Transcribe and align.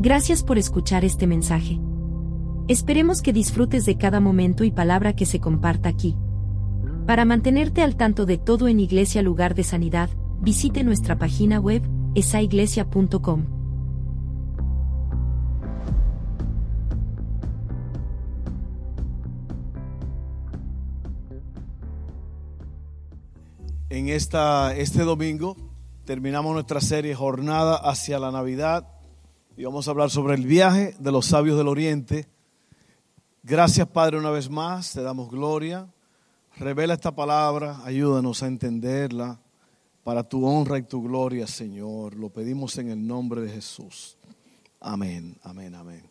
Gracias 0.00 0.44
por 0.44 0.58
escuchar 0.58 1.04
este 1.04 1.26
mensaje. 1.26 1.80
Esperemos 2.68 3.20
que 3.20 3.32
disfrutes 3.32 3.84
de 3.84 3.98
cada 3.98 4.20
momento 4.20 4.62
y 4.62 4.70
palabra 4.70 5.16
que 5.16 5.26
se 5.26 5.40
comparta 5.40 5.88
aquí. 5.88 6.16
Para 7.04 7.24
mantenerte 7.24 7.82
al 7.82 7.96
tanto 7.96 8.24
de 8.24 8.38
todo 8.38 8.68
en 8.68 8.78
Iglesia 8.78 9.22
Lugar 9.22 9.56
de 9.56 9.64
Sanidad, 9.64 10.08
visite 10.40 10.84
nuestra 10.84 11.18
página 11.18 11.58
web, 11.58 11.82
esaiglesia.com. 12.14 13.46
En 23.88 24.08
esta, 24.10 24.76
este 24.76 25.02
domingo 25.02 25.56
terminamos 26.04 26.52
nuestra 26.52 26.80
serie 26.80 27.16
Jornada 27.16 27.74
hacia 27.74 28.20
la 28.20 28.30
Navidad 28.30 28.97
y 29.58 29.64
vamos 29.64 29.88
a 29.88 29.90
hablar 29.90 30.08
sobre 30.08 30.36
el 30.36 30.46
viaje 30.46 30.94
de 31.00 31.10
los 31.10 31.26
sabios 31.26 31.58
del 31.58 31.66
Oriente. 31.66 32.28
Gracias 33.42 33.88
Padre 33.88 34.16
una 34.16 34.30
vez 34.30 34.48
más, 34.48 34.92
te 34.92 35.02
damos 35.02 35.28
gloria. 35.28 35.88
Revela 36.58 36.94
esta 36.94 37.10
palabra, 37.10 37.80
ayúdanos 37.84 38.44
a 38.44 38.46
entenderla 38.46 39.40
para 40.04 40.22
tu 40.22 40.46
honra 40.46 40.78
y 40.78 40.84
tu 40.84 41.02
gloria, 41.02 41.48
Señor. 41.48 42.14
Lo 42.14 42.28
pedimos 42.28 42.78
en 42.78 42.90
el 42.90 43.04
nombre 43.04 43.40
de 43.40 43.50
Jesús. 43.50 44.16
Amén, 44.78 45.36
amén, 45.42 45.74
amén. 45.74 46.08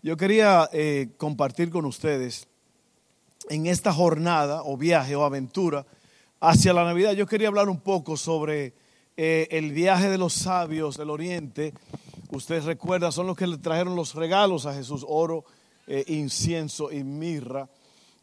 Yo 0.00 0.16
quería 0.16 0.70
eh, 0.72 1.08
compartir 1.16 1.68
con 1.68 1.84
ustedes 1.84 2.46
en 3.48 3.66
esta 3.66 3.92
jornada 3.92 4.62
o 4.62 4.76
viaje 4.76 5.16
o 5.16 5.24
aventura 5.24 5.84
hacia 6.38 6.72
la 6.72 6.84
Navidad, 6.84 7.14
yo 7.14 7.26
quería 7.26 7.48
hablar 7.48 7.68
un 7.68 7.80
poco 7.80 8.16
sobre 8.16 8.72
eh, 9.16 9.48
el 9.50 9.72
viaje 9.72 10.08
de 10.08 10.18
los 10.18 10.32
sabios 10.32 10.96
del 10.96 11.10
Oriente. 11.10 11.74
Ustedes 12.32 12.64
recuerdan, 12.64 13.12
son 13.12 13.26
los 13.26 13.36
que 13.36 13.46
le 13.46 13.58
trajeron 13.58 13.94
los 13.94 14.14
regalos 14.14 14.64
a 14.64 14.72
Jesús, 14.72 15.04
oro, 15.06 15.44
eh, 15.86 16.02
incienso 16.08 16.90
y 16.90 17.04
mirra. 17.04 17.68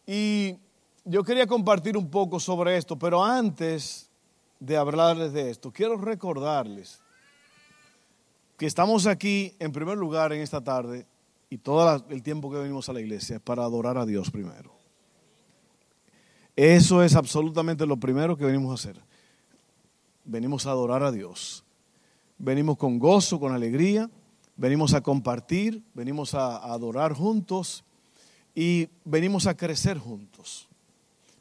Y 0.07 0.55
yo 1.05 1.23
quería 1.23 1.45
compartir 1.45 1.95
un 1.95 2.09
poco 2.09 2.39
sobre 2.39 2.75
esto, 2.75 2.97
pero 2.97 3.23
antes 3.23 4.09
de 4.59 4.75
hablarles 4.75 5.31
de 5.31 5.51
esto, 5.51 5.71
quiero 5.71 5.95
recordarles 5.95 6.99
que 8.57 8.65
estamos 8.65 9.05
aquí 9.05 9.55
en 9.59 9.71
primer 9.71 9.95
lugar 9.95 10.33
en 10.33 10.41
esta 10.41 10.59
tarde 10.59 11.05
y 11.47 11.59
todo 11.59 12.03
el 12.09 12.23
tiempo 12.23 12.49
que 12.49 12.57
venimos 12.57 12.89
a 12.89 12.93
la 12.93 13.01
iglesia 13.01 13.35
es 13.35 13.41
para 13.43 13.63
adorar 13.63 13.99
a 13.99 14.07
Dios 14.07 14.31
primero. 14.31 14.73
Eso 16.55 17.03
es 17.03 17.15
absolutamente 17.15 17.85
lo 17.85 17.97
primero 17.97 18.35
que 18.35 18.45
venimos 18.45 18.71
a 18.71 18.73
hacer. 18.73 19.01
Venimos 20.25 20.65
a 20.65 20.71
adorar 20.71 21.03
a 21.03 21.11
Dios. 21.11 21.63
Venimos 22.39 22.77
con 22.77 22.97
gozo, 22.97 23.39
con 23.39 23.53
alegría. 23.53 24.09
Venimos 24.55 24.93
a 24.93 25.01
compartir, 25.01 25.81
venimos 25.93 26.33
a, 26.33 26.57
adorar 26.57 27.13
juntos 27.13 27.83
y 28.55 28.89
venimos 29.05 29.45
a 29.47 29.55
crecer 29.55 29.97
juntos. 29.97 30.67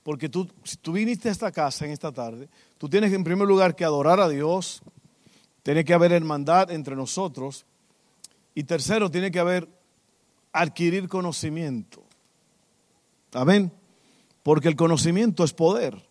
Porque 0.02 0.28
tú, 0.28 0.48
si 0.62 0.76
tú 0.76 0.92
viniste 0.92 1.28
a 1.28 1.32
esta 1.32 1.50
casa 1.50 1.84
en 1.84 1.90
esta 1.90 2.12
tarde, 2.12 2.48
tú 2.78 2.88
tienes 2.88 3.12
en 3.12 3.24
primer 3.24 3.48
lugar 3.48 3.74
que 3.74 3.84
adorar 3.84 4.20
a 4.20 4.28
Dios, 4.28 4.82
tiene 5.62 5.84
que 5.84 5.94
haber 5.94 6.12
hermandad 6.12 6.70
entre 6.70 6.94
nosotros 6.94 7.66
y 8.54 8.64
tercero, 8.64 9.10
tiene 9.10 9.30
que 9.30 9.40
haber 9.40 9.68
adquirir 10.52 11.08
conocimiento. 11.08 12.02
Amén. 13.32 13.72
Porque 14.42 14.68
el 14.68 14.76
conocimiento 14.76 15.44
es 15.44 15.52
poder. 15.52 16.08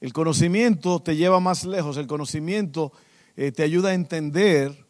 El 0.00 0.12
conocimiento 0.12 1.00
te 1.00 1.16
lleva 1.16 1.40
más 1.40 1.64
lejos. 1.64 1.96
El 1.96 2.06
conocimiento 2.06 2.92
eh, 3.36 3.52
te 3.52 3.62
ayuda 3.62 3.90
a 3.90 3.94
entender 3.94 4.84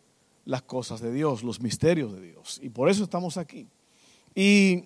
las 0.45 0.63
cosas 0.63 1.01
de 1.01 1.13
Dios, 1.13 1.43
los 1.43 1.61
misterios 1.61 2.13
de 2.13 2.21
Dios. 2.21 2.61
Y 2.63 2.69
por 2.69 2.89
eso 2.89 3.05
estamos 3.05 3.37
aquí. 3.37 3.69
Y 4.35 4.85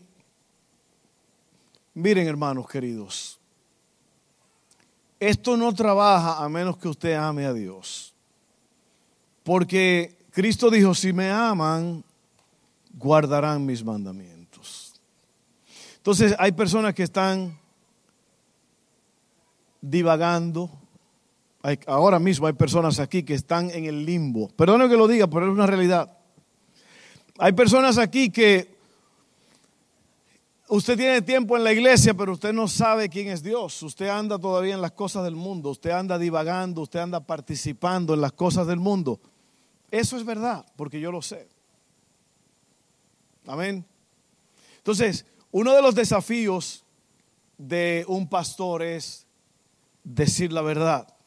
miren, 1.95 2.27
hermanos 2.29 2.69
queridos, 2.69 3.39
esto 5.21 5.57
no 5.57 5.75
trabaja 5.75 6.43
a 6.43 6.49
menos 6.49 6.77
que 6.77 6.89
usted 6.89 7.15
ame 7.15 7.45
a 7.45 7.53
Dios. 7.53 8.15
Porque 9.43 10.17
Cristo 10.31 10.71
dijo, 10.71 10.95
si 10.95 11.13
me 11.13 11.31
aman, 11.31 12.05
guardarán 12.93 13.65
mis 13.65 13.83
mandamientos. 13.83 15.01
Entonces 15.97 16.35
hay 16.39 16.53
personas 16.53 16.95
que 16.95 17.03
están 17.03 17.59
divagando. 19.81 20.71
Ahora 21.87 22.19
mismo 22.19 22.47
hay 22.47 22.53
personas 22.53 23.01
aquí 23.01 23.23
que 23.23 23.35
están 23.35 23.71
en 23.71 23.85
el 23.85 24.05
limbo. 24.05 24.49
Perdone 24.49 24.89
que 24.89 24.97
lo 24.97 25.09
diga, 25.09 25.27
pero 25.27 25.47
es 25.47 25.53
una 25.53 25.67
realidad. 25.67 26.17
Hay 27.39 27.53
personas 27.53 27.99
aquí 27.99 28.31
que 28.31 28.77
usted 30.69 30.97
tiene 30.97 31.23
tiempo 31.23 31.57
en 31.57 31.65
la 31.65 31.73
iglesia, 31.73 32.15
pero 32.15 32.33
usted 32.33 32.53
no 32.53 32.69
sabe 32.69 33.09
quién 33.09 33.29
es 33.29 33.43
Dios. 33.43 33.83
Usted 33.83 34.09
anda 34.09 34.39
todavía 34.39 34.75
en 34.75 34.83
las 34.83 34.93
cosas 34.93 35.25
del 35.25 35.37
mundo. 35.37 35.71
Usted 35.71 35.91
anda 35.91 36.19
divagando, 36.19 36.83
usted 36.83 37.01
anda 37.01 37.21
participando 37.21 38.15
en 38.15 38.21
las 38.21 38.33
cosas 38.33 38.67
del 38.67 38.79
mundo. 38.79 39.21
Eso 39.91 40.17
es 40.17 40.25
verdad, 40.25 40.67
porque 40.77 41.01
yo 41.01 41.11
lo 41.11 41.23
sé. 41.23 41.49
Amén. 43.47 43.85
Entonces, 44.77 45.25
uno 45.51 45.75
de 45.75 45.83
los 45.83 45.95
desafíos 45.95 46.85
de 47.57 48.05
un 48.07 48.29
pastor 48.29 48.83
es 48.83 49.27
decir 50.05 50.53
la 50.53 50.63
verdad. 50.63 51.18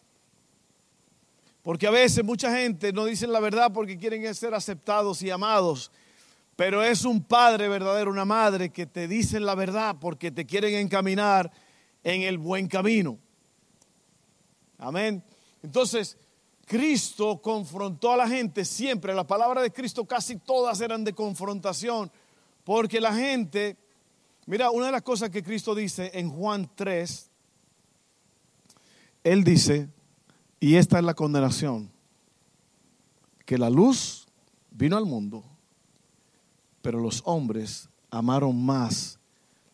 Porque 1.63 1.87
a 1.87 1.91
veces 1.91 2.23
mucha 2.23 2.55
gente 2.55 2.91
no 2.91 3.05
dice 3.05 3.27
la 3.27 3.39
verdad 3.39 3.71
porque 3.71 3.97
quieren 3.97 4.33
ser 4.33 4.53
aceptados 4.53 5.21
y 5.21 5.29
amados. 5.29 5.91
Pero 6.55 6.83
es 6.83 7.05
un 7.05 7.23
padre 7.23 7.67
verdadero, 7.67 8.11
una 8.11 8.25
madre 8.25 8.69
que 8.69 8.85
te 8.85 9.07
dicen 9.07 9.45
la 9.45 9.55
verdad 9.55 9.95
porque 9.99 10.31
te 10.31 10.45
quieren 10.45 10.75
encaminar 10.75 11.51
en 12.03 12.23
el 12.23 12.37
buen 12.37 12.67
camino. 12.67 13.17
Amén. 14.77 15.23
Entonces, 15.61 16.17
Cristo 16.65 17.41
confrontó 17.41 18.11
a 18.11 18.17
la 18.17 18.27
gente 18.27 18.65
siempre. 18.65 19.13
La 19.13 19.27
palabra 19.27 19.61
de 19.61 19.71
Cristo 19.71 20.05
casi 20.05 20.37
todas 20.37 20.81
eran 20.81 21.03
de 21.03 21.13
confrontación. 21.13 22.11
Porque 22.63 22.99
la 22.99 23.13
gente, 23.13 23.77
mira, 24.45 24.71
una 24.71 24.87
de 24.87 24.91
las 24.93 25.01
cosas 25.01 25.29
que 25.29 25.43
Cristo 25.43 25.75
dice 25.75 26.11
en 26.13 26.29
Juan 26.29 26.69
3, 26.73 27.29
él 29.23 29.43
dice, 29.43 29.89
y 30.61 30.75
esta 30.75 30.99
es 30.99 31.03
la 31.03 31.15
condenación, 31.15 31.91
que 33.47 33.57
la 33.57 33.71
luz 33.71 34.27
vino 34.69 34.95
al 34.95 35.05
mundo, 35.05 35.43
pero 36.83 36.99
los 36.99 37.23
hombres 37.25 37.89
amaron 38.11 38.63
más 38.63 39.19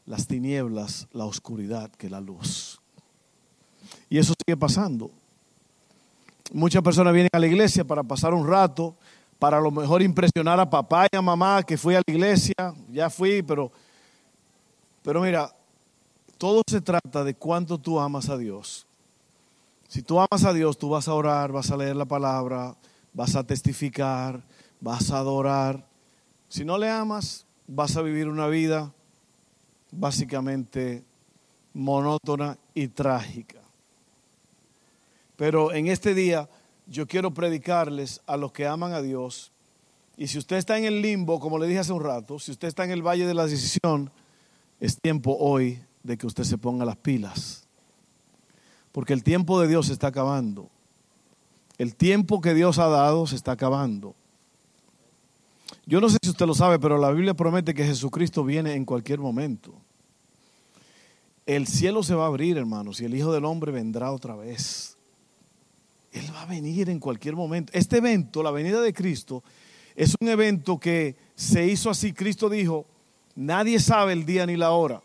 las 0.05 0.25
tinieblas, 0.25 1.07
la 1.11 1.25
oscuridad 1.25 1.91
que 1.91 2.09
la 2.09 2.21
luz. 2.21 2.79
Y 4.09 4.17
eso 4.17 4.33
sigue 4.45 4.55
pasando. 4.55 5.11
Muchas 6.53 6.81
personas 6.81 7.13
vienen 7.13 7.29
a 7.33 7.39
la 7.39 7.47
iglesia 7.47 7.83
para 7.83 8.01
pasar 8.01 8.33
un 8.33 8.47
rato, 8.47 8.95
para 9.37 9.57
a 9.57 9.61
lo 9.61 9.69
mejor 9.69 10.01
impresionar 10.01 10.57
a 10.57 10.69
papá 10.69 11.07
y 11.11 11.17
a 11.17 11.21
mamá 11.21 11.63
que 11.63 11.77
fui 11.77 11.95
a 11.95 11.97
la 11.97 12.13
iglesia, 12.13 12.55
ya 12.89 13.09
fui, 13.09 13.43
pero, 13.43 13.73
pero 15.03 15.21
mira, 15.21 15.53
todo 16.37 16.61
se 16.65 16.79
trata 16.79 17.25
de 17.25 17.33
cuánto 17.35 17.77
tú 17.77 17.99
amas 17.99 18.29
a 18.29 18.37
Dios. 18.37 18.86
Si 19.87 20.01
tú 20.01 20.19
amas 20.19 20.43
a 20.43 20.53
Dios, 20.53 20.77
tú 20.77 20.89
vas 20.89 21.07
a 21.07 21.13
orar, 21.13 21.51
vas 21.51 21.71
a 21.71 21.77
leer 21.77 21.95
la 21.95 22.05
palabra, 22.05 22.75
vas 23.13 23.35
a 23.35 23.45
testificar, 23.45 24.43
vas 24.81 25.11
a 25.11 25.19
adorar. 25.19 25.87
Si 26.49 26.65
no 26.65 26.77
le 26.77 26.89
amas, 26.89 27.45
vas 27.67 27.95
a 27.95 28.01
vivir 28.01 28.27
una 28.27 28.47
vida 28.47 28.93
básicamente 29.91 31.03
monótona 31.73 32.57
y 32.73 32.89
trágica. 32.89 33.61
Pero 35.37 35.71
en 35.71 35.87
este 35.87 36.13
día 36.13 36.49
yo 36.85 37.07
quiero 37.07 37.33
predicarles 37.33 38.21
a 38.25 38.35
los 38.35 38.51
que 38.51 38.67
aman 38.67 38.91
a 38.91 39.01
Dios. 39.01 39.53
Y 40.17 40.27
si 40.27 40.37
usted 40.37 40.57
está 40.57 40.77
en 40.77 40.83
el 40.83 41.01
limbo, 41.01 41.39
como 41.39 41.59
le 41.59 41.67
dije 41.67 41.79
hace 41.79 41.93
un 41.93 42.03
rato, 42.03 42.39
si 42.39 42.51
usted 42.51 42.67
está 42.67 42.83
en 42.83 42.91
el 42.91 43.03
valle 43.05 43.25
de 43.25 43.33
la 43.33 43.45
decisión, 43.45 44.11
es 44.81 44.99
tiempo 44.99 45.37
hoy 45.39 45.79
de 46.03 46.17
que 46.17 46.27
usted 46.27 46.43
se 46.43 46.57
ponga 46.57 46.83
las 46.83 46.97
pilas 46.97 47.66
porque 48.97 49.13
el 49.13 49.23
tiempo 49.23 49.61
de 49.61 49.67
Dios 49.67 49.85
se 49.85 49.93
está 49.93 50.07
acabando. 50.07 50.71
El 51.77 51.93
tiempo 51.95 52.41
que 52.41 52.55
Dios 52.55 52.79
ha 52.79 52.87
dado 52.87 53.27
se 53.27 53.35
está 53.35 53.51
acabando. 53.51 54.15
Yo 55.85 56.01
no 56.01 56.09
sé 56.09 56.17
si 56.19 56.31
usted 56.31 56.47
lo 56.47 56.55
sabe, 56.55 56.79
pero 56.79 56.97
la 56.97 57.11
Biblia 57.11 57.35
promete 57.35 57.75
que 57.75 57.85
Jesucristo 57.85 58.43
viene 58.43 58.73
en 58.73 58.85
cualquier 58.85 59.19
momento. 59.19 59.75
El 61.45 61.67
cielo 61.67 62.01
se 62.01 62.15
va 62.15 62.23
a 62.23 62.27
abrir, 62.29 62.57
hermanos, 62.57 62.99
y 62.99 63.05
el 63.05 63.13
Hijo 63.13 63.31
del 63.31 63.45
Hombre 63.45 63.71
vendrá 63.71 64.11
otra 64.11 64.35
vez. 64.35 64.97
Él 66.11 66.25
va 66.33 66.41
a 66.41 66.45
venir 66.47 66.89
en 66.89 66.99
cualquier 66.99 67.35
momento. 67.35 67.71
Este 67.75 67.97
evento, 67.97 68.41
la 68.41 68.49
venida 68.49 68.81
de 68.81 68.93
Cristo, 68.93 69.43
es 69.95 70.15
un 70.19 70.27
evento 70.27 70.79
que 70.79 71.15
se 71.35 71.67
hizo 71.67 71.91
así. 71.91 72.13
Cristo 72.13 72.49
dijo, 72.49 72.87
nadie 73.35 73.79
sabe 73.79 74.13
el 74.13 74.25
día 74.25 74.47
ni 74.47 74.55
la 74.57 74.71
hora 74.71 75.03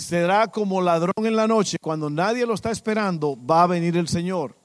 será 0.00 0.48
como 0.48 0.80
ladrón 0.80 1.12
en 1.24 1.36
la 1.36 1.46
noche, 1.46 1.76
cuando 1.80 2.10
nadie 2.10 2.46
lo 2.46 2.54
está 2.54 2.70
esperando, 2.70 3.38
va 3.44 3.62
a 3.62 3.66
venir 3.66 3.96
el 3.96 4.08
Señor. 4.08 4.56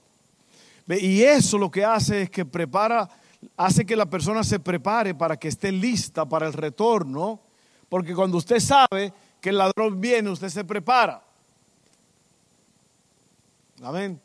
Y 0.87 1.21
eso 1.21 1.57
lo 1.57 1.69
que 1.69 1.83
hace 1.83 2.23
es 2.23 2.29
que 2.29 2.45
prepara 2.45 3.09
hace 3.57 3.85
que 3.85 3.95
la 3.95 4.05
persona 4.05 4.43
se 4.43 4.59
prepare 4.59 5.13
para 5.13 5.37
que 5.37 5.47
esté 5.47 5.71
lista 5.71 6.25
para 6.25 6.47
el 6.47 6.53
retorno, 6.53 7.39
porque 7.89 8.15
cuando 8.15 8.37
usted 8.37 8.59
sabe 8.59 9.13
que 9.41 9.49
el 9.49 9.57
ladrón 9.57 9.99
viene, 10.01 10.29
usted 10.29 10.49
se 10.49 10.63
prepara. 10.63 11.23
Amén. 13.83 14.19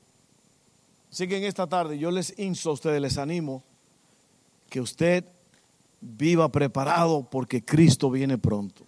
Así 1.10 1.26
que 1.26 1.36
en 1.36 1.44
esta 1.44 1.66
tarde 1.66 1.98
yo 1.98 2.10
les 2.10 2.38
insto 2.38 2.70
a 2.70 2.74
ustedes, 2.74 3.00
les 3.00 3.18
animo 3.18 3.62
que 4.68 4.80
usted 4.80 5.24
viva 6.00 6.50
preparado 6.50 7.28
porque 7.28 7.64
Cristo 7.64 8.10
viene 8.10 8.38
pronto. 8.38 8.84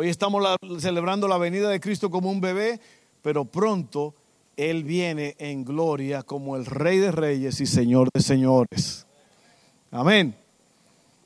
Hoy 0.00 0.10
estamos 0.10 0.44
celebrando 0.78 1.26
la 1.26 1.38
venida 1.38 1.68
de 1.68 1.80
Cristo 1.80 2.08
como 2.08 2.30
un 2.30 2.40
bebé, 2.40 2.80
pero 3.20 3.44
pronto 3.44 4.14
Él 4.56 4.84
viene 4.84 5.34
en 5.40 5.64
gloria 5.64 6.22
como 6.22 6.54
el 6.54 6.66
Rey 6.66 6.98
de 6.98 7.10
Reyes 7.10 7.60
y 7.60 7.66
Señor 7.66 8.08
de 8.14 8.22
Señores. 8.22 9.08
Amén. 9.90 10.36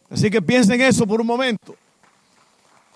Así 0.09 0.31
que 0.31 0.41
piensen 0.41 0.81
eso 0.81 1.07
por 1.07 1.21
un 1.21 1.27
momento. 1.27 1.77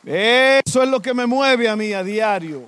Eso 0.02 0.82
es 0.82 0.88
lo 0.88 1.02
que 1.02 1.12
me 1.12 1.26
mueve 1.26 1.68
a 1.68 1.76
mí 1.76 1.92
a 1.92 2.02
diario. 2.02 2.64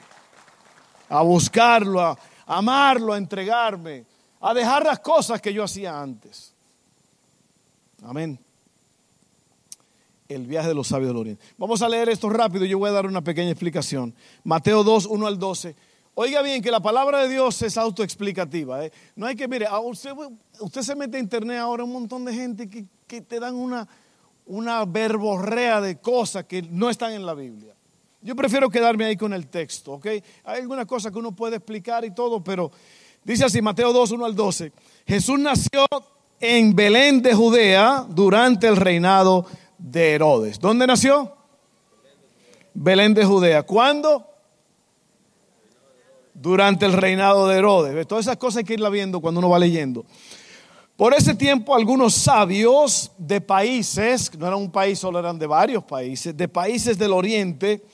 A 1.09 1.23
buscarlo, 1.23 2.03
a 2.03 2.19
amarlo, 2.45 3.15
a 3.15 3.17
entregarme, 3.17 4.05
a 4.39 4.53
dejar 4.53 4.85
las 4.85 4.99
cosas 4.99 5.41
que 5.41 5.55
yo 5.55 5.65
hacía 5.65 5.99
antes. 5.99 6.53
Amén. 8.03 8.39
El 10.29 10.47
viaje 10.47 10.69
de 10.69 10.75
los 10.75 10.89
sabios 10.89 11.09
del 11.09 11.17
Oriente. 11.17 11.43
Vamos 11.57 11.81
a 11.81 11.89
leer 11.89 12.11
esto 12.11 12.29
rápido 12.29 12.67
yo 12.67 12.79
voy 12.79 12.91
a 12.91 12.93
dar 12.93 13.07
una 13.07 13.23
pequeña 13.23 13.51
explicación. 13.51 14.15
Mateo 14.45 14.85
2, 14.85 15.07
1 15.07 15.27
al 15.27 15.39
12. 15.39 15.75
Oiga 16.15 16.43
bien 16.43 16.61
que 16.61 16.71
la 16.71 16.81
palabra 16.81 17.23
de 17.23 17.29
Dios 17.29 17.63
es 17.63 17.79
autoexplicativa. 17.79 18.85
¿eh? 18.85 18.93
No 19.17 19.25
hay 19.25 19.37
que, 19.37 19.49
mire, 19.49 19.67
usted, 19.85 20.11
usted, 20.61 20.83
se 20.83 20.95
mete 20.95 21.17
a 21.17 21.21
internet 21.21 21.59
ahora 21.59 21.85
un 21.85 21.93
montón 21.93 22.25
de 22.25 22.35
gente 22.35 22.69
que, 22.69 22.85
que 23.07 23.23
te 23.23 23.41
dan 23.41 23.55
una, 23.55 23.89
una 24.45 24.85
verborrea 24.85 25.81
de 25.81 25.99
cosas 25.99 26.45
que 26.45 26.61
no 26.61 26.91
están 26.91 27.13
en 27.13 27.25
la 27.25 27.35
Biblia. 27.35 27.75
Yo 28.21 28.35
prefiero 28.35 28.69
quedarme 28.69 29.05
ahí 29.05 29.17
con 29.17 29.33
el 29.33 29.47
texto, 29.47 29.93
¿ok? 29.93 30.07
Hay 30.45 30.61
algunas 30.61 30.87
cosas 30.87 31.13
que 31.13 31.19
uno 31.19 31.33
puede 31.33 31.57
explicar 31.57 32.05
y 32.05 32.11
todo, 32.11 32.45
pero 32.45 32.71
dice 33.25 33.45
así, 33.45 33.63
Mateo 33.63 33.93
2, 33.93 34.11
1 34.11 34.25
al 34.25 34.35
12. 34.35 34.73
Jesús 35.07 35.39
nació 35.39 35.87
en 36.41 36.75
Belén 36.75 37.23
de 37.23 37.35
Judea 37.35 38.05
durante 38.09 38.67
el 38.67 38.77
reinado 38.77 39.47
de 39.79 40.15
Herodes. 40.15 40.59
¿Dónde 40.59 40.87
nació? 40.87 41.35
Belén 42.75 43.15
de 43.15 43.25
Judea. 43.25 43.63
¿Cuándo? 43.63 44.27
Durante 46.35 46.87
el 46.87 46.93
reinado 46.93 47.49
de 47.49 47.59
Herodes. 47.59 48.07
Todas 48.07 48.27
esas 48.27 48.37
cosas 48.37 48.59
hay 48.59 48.65
que 48.65 48.75
irla 48.75 48.91
viendo 48.91 49.21
cuando 49.21 49.39
uno 49.39 49.49
va 49.49 49.59
leyendo. 49.59 50.05
Por 50.97 51.15
ese 51.15 51.35
tiempo 51.35 51.77
algunos 51.77 52.15
sabios 52.15 53.13
de 53.17 53.41
países, 53.41 54.37
no 54.37 54.49
era 54.49 54.57
un 54.57 54.71
país 54.71 54.99
solo, 54.99 55.21
eran 55.21 55.39
de 55.39 55.47
varios 55.47 55.85
países, 55.85 56.37
de 56.37 56.49
países 56.49 56.99
del 56.99 57.13
oriente, 57.13 57.85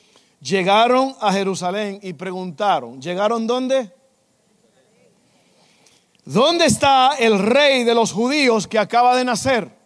llegaron 0.41 1.15
a 1.21 1.31
Jerusalén 1.31 2.01
y 2.03 2.15
preguntaron, 2.15 3.03
¿llegaron 3.03 3.47
dónde? 3.47 3.93
¿Dónde 6.25 6.65
está 6.65 7.17
el 7.19 7.39
rey 7.39 7.85
de 7.85 7.95
los 7.95 8.11
judíos 8.11 8.67
que 8.67 8.79
acaba 8.79 9.15
de 9.15 9.25
nacer? 9.27 9.84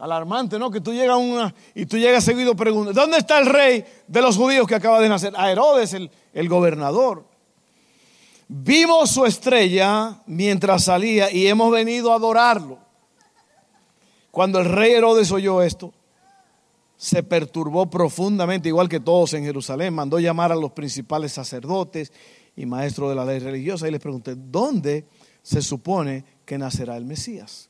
Alarmante, 0.00 0.58
¿no? 0.58 0.70
Que 0.70 0.80
tú 0.80 0.92
llegas 0.94 1.18
una 1.18 1.54
y 1.74 1.84
tú 1.84 1.98
llegas 1.98 2.24
seguido 2.24 2.56
preguntando, 2.56 2.98
¿dónde 2.98 3.18
está 3.18 3.38
el 3.38 3.46
rey 3.46 3.84
de 4.08 4.22
los 4.22 4.36
judíos 4.36 4.66
que 4.66 4.74
acaba 4.74 4.98
de 4.98 5.08
nacer? 5.08 5.34
A 5.36 5.52
Herodes, 5.52 5.92
el, 5.92 6.10
el 6.32 6.48
gobernador. 6.48 7.24
Vimos 8.48 9.10
su 9.10 9.26
estrella 9.26 10.22
mientras 10.26 10.84
salía 10.84 11.30
y 11.30 11.46
hemos 11.46 11.70
venido 11.70 12.12
a 12.12 12.16
adorarlo. 12.16 12.78
Cuando 14.30 14.58
el 14.58 14.64
rey 14.64 14.92
Herodes 14.92 15.30
oyó 15.32 15.62
esto, 15.62 15.92
se 16.96 17.22
perturbó 17.22 17.88
profundamente, 17.88 18.68
igual 18.68 18.88
que 18.88 19.00
todos 19.00 19.34
en 19.34 19.44
Jerusalén. 19.44 19.94
Mandó 19.94 20.18
llamar 20.18 20.52
a 20.52 20.56
los 20.56 20.72
principales 20.72 21.32
sacerdotes 21.32 22.12
y 22.56 22.66
maestros 22.66 23.08
de 23.08 23.14
la 23.14 23.24
ley 23.24 23.38
religiosa 23.38 23.88
y 23.88 23.90
les 23.90 24.00
pregunté, 24.00 24.34
¿dónde 24.36 25.06
se 25.42 25.62
supone 25.62 26.24
que 26.44 26.58
nacerá 26.58 26.96
el 26.96 27.06
Mesías? 27.06 27.69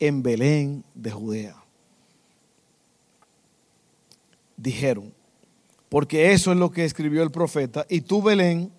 En 0.00 0.22
Belén 0.22 0.84
de 0.94 1.10
Judea. 1.10 1.56
Dijeron, 4.56 5.14
porque 5.88 6.32
eso 6.32 6.52
es 6.52 6.58
lo 6.58 6.70
que 6.70 6.84
escribió 6.84 7.22
el 7.22 7.30
profeta, 7.30 7.86
y 7.88 8.02
tú 8.02 8.22
Belén, 8.22 8.72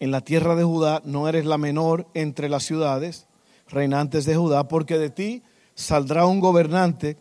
en 0.00 0.10
la 0.10 0.22
tierra 0.22 0.54
de 0.54 0.64
Judá 0.64 1.02
no 1.04 1.28
eres 1.28 1.44
la 1.44 1.58
menor 1.58 2.06
entre 2.14 2.48
las 2.48 2.64
ciudades 2.64 3.26
reinantes 3.68 4.24
de 4.24 4.36
Judá, 4.36 4.66
porque 4.66 4.98
de 4.98 5.10
ti 5.10 5.42
saldrá 5.74 6.26
un 6.26 6.40
gobernante 6.40 7.16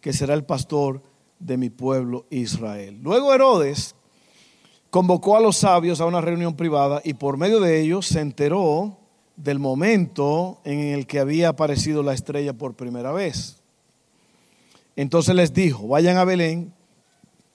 que 0.00 0.12
será 0.12 0.34
el 0.34 0.44
pastor 0.44 1.02
de 1.38 1.56
mi 1.56 1.70
pueblo 1.70 2.26
Israel. 2.30 2.98
Luego 3.02 3.34
Herodes 3.34 3.94
convocó 4.90 5.36
a 5.36 5.40
los 5.40 5.56
sabios 5.56 6.00
a 6.00 6.06
una 6.06 6.20
reunión 6.20 6.54
privada 6.54 7.00
y 7.04 7.14
por 7.14 7.36
medio 7.36 7.60
de 7.60 7.80
ellos 7.80 8.06
se 8.06 8.20
enteró 8.20 8.98
del 9.36 9.58
momento 9.58 10.60
en 10.64 10.78
el 10.78 11.06
que 11.06 11.18
había 11.18 11.48
aparecido 11.50 12.02
la 12.02 12.14
estrella 12.14 12.52
por 12.52 12.74
primera 12.74 13.12
vez. 13.12 13.56
Entonces 14.96 15.34
les 15.34 15.52
dijo, 15.52 15.88
vayan 15.88 16.16
a 16.16 16.24
Belén 16.24 16.72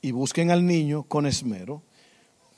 y 0.02 0.12
busquen 0.12 0.52
al 0.52 0.66
niño 0.66 1.04
con 1.04 1.26
esmero 1.26 1.82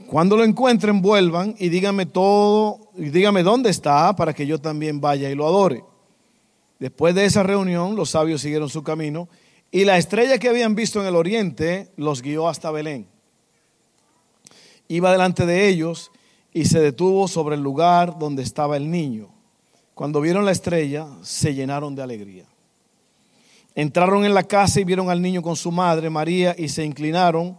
cuando 0.07 0.37
lo 0.37 0.43
encuentren, 0.43 1.01
vuelvan 1.01 1.55
y 1.59 1.69
díganme 1.69 2.05
todo, 2.05 2.91
y 2.95 3.09
díganme 3.09 3.43
dónde 3.43 3.69
está 3.69 4.15
para 4.15 4.33
que 4.33 4.47
yo 4.47 4.59
también 4.59 5.01
vaya 5.01 5.29
y 5.29 5.35
lo 5.35 5.45
adore. 5.45 5.83
Después 6.79 7.13
de 7.13 7.25
esa 7.25 7.43
reunión, 7.43 7.95
los 7.95 8.11
sabios 8.11 8.41
siguieron 8.41 8.69
su 8.69 8.83
camino 8.83 9.27
y 9.71 9.83
la 9.83 9.97
estrella 9.97 10.39
que 10.39 10.49
habían 10.49 10.73
visto 10.73 11.01
en 11.01 11.07
el 11.07 11.15
oriente 11.15 11.91
los 11.97 12.21
guió 12.21 12.47
hasta 12.47 12.71
Belén. 12.71 13.07
Iba 14.87 15.11
delante 15.11 15.45
de 15.45 15.67
ellos 15.67 16.11
y 16.53 16.65
se 16.65 16.79
detuvo 16.79 17.27
sobre 17.27 17.55
el 17.55 17.61
lugar 17.61 18.17
donde 18.17 18.43
estaba 18.43 18.77
el 18.77 18.89
niño. 18.89 19.29
Cuando 19.93 20.21
vieron 20.21 20.45
la 20.45 20.51
estrella, 20.51 21.07
se 21.21 21.53
llenaron 21.53 21.95
de 21.95 22.03
alegría. 22.03 22.45
Entraron 23.75 24.25
en 24.25 24.33
la 24.33 24.43
casa 24.43 24.79
y 24.79 24.83
vieron 24.83 25.09
al 25.09 25.21
niño 25.21 25.41
con 25.41 25.55
su 25.55 25.71
madre 25.71 26.09
María 26.09 26.55
y 26.57 26.69
se 26.69 26.83
inclinaron 26.83 27.57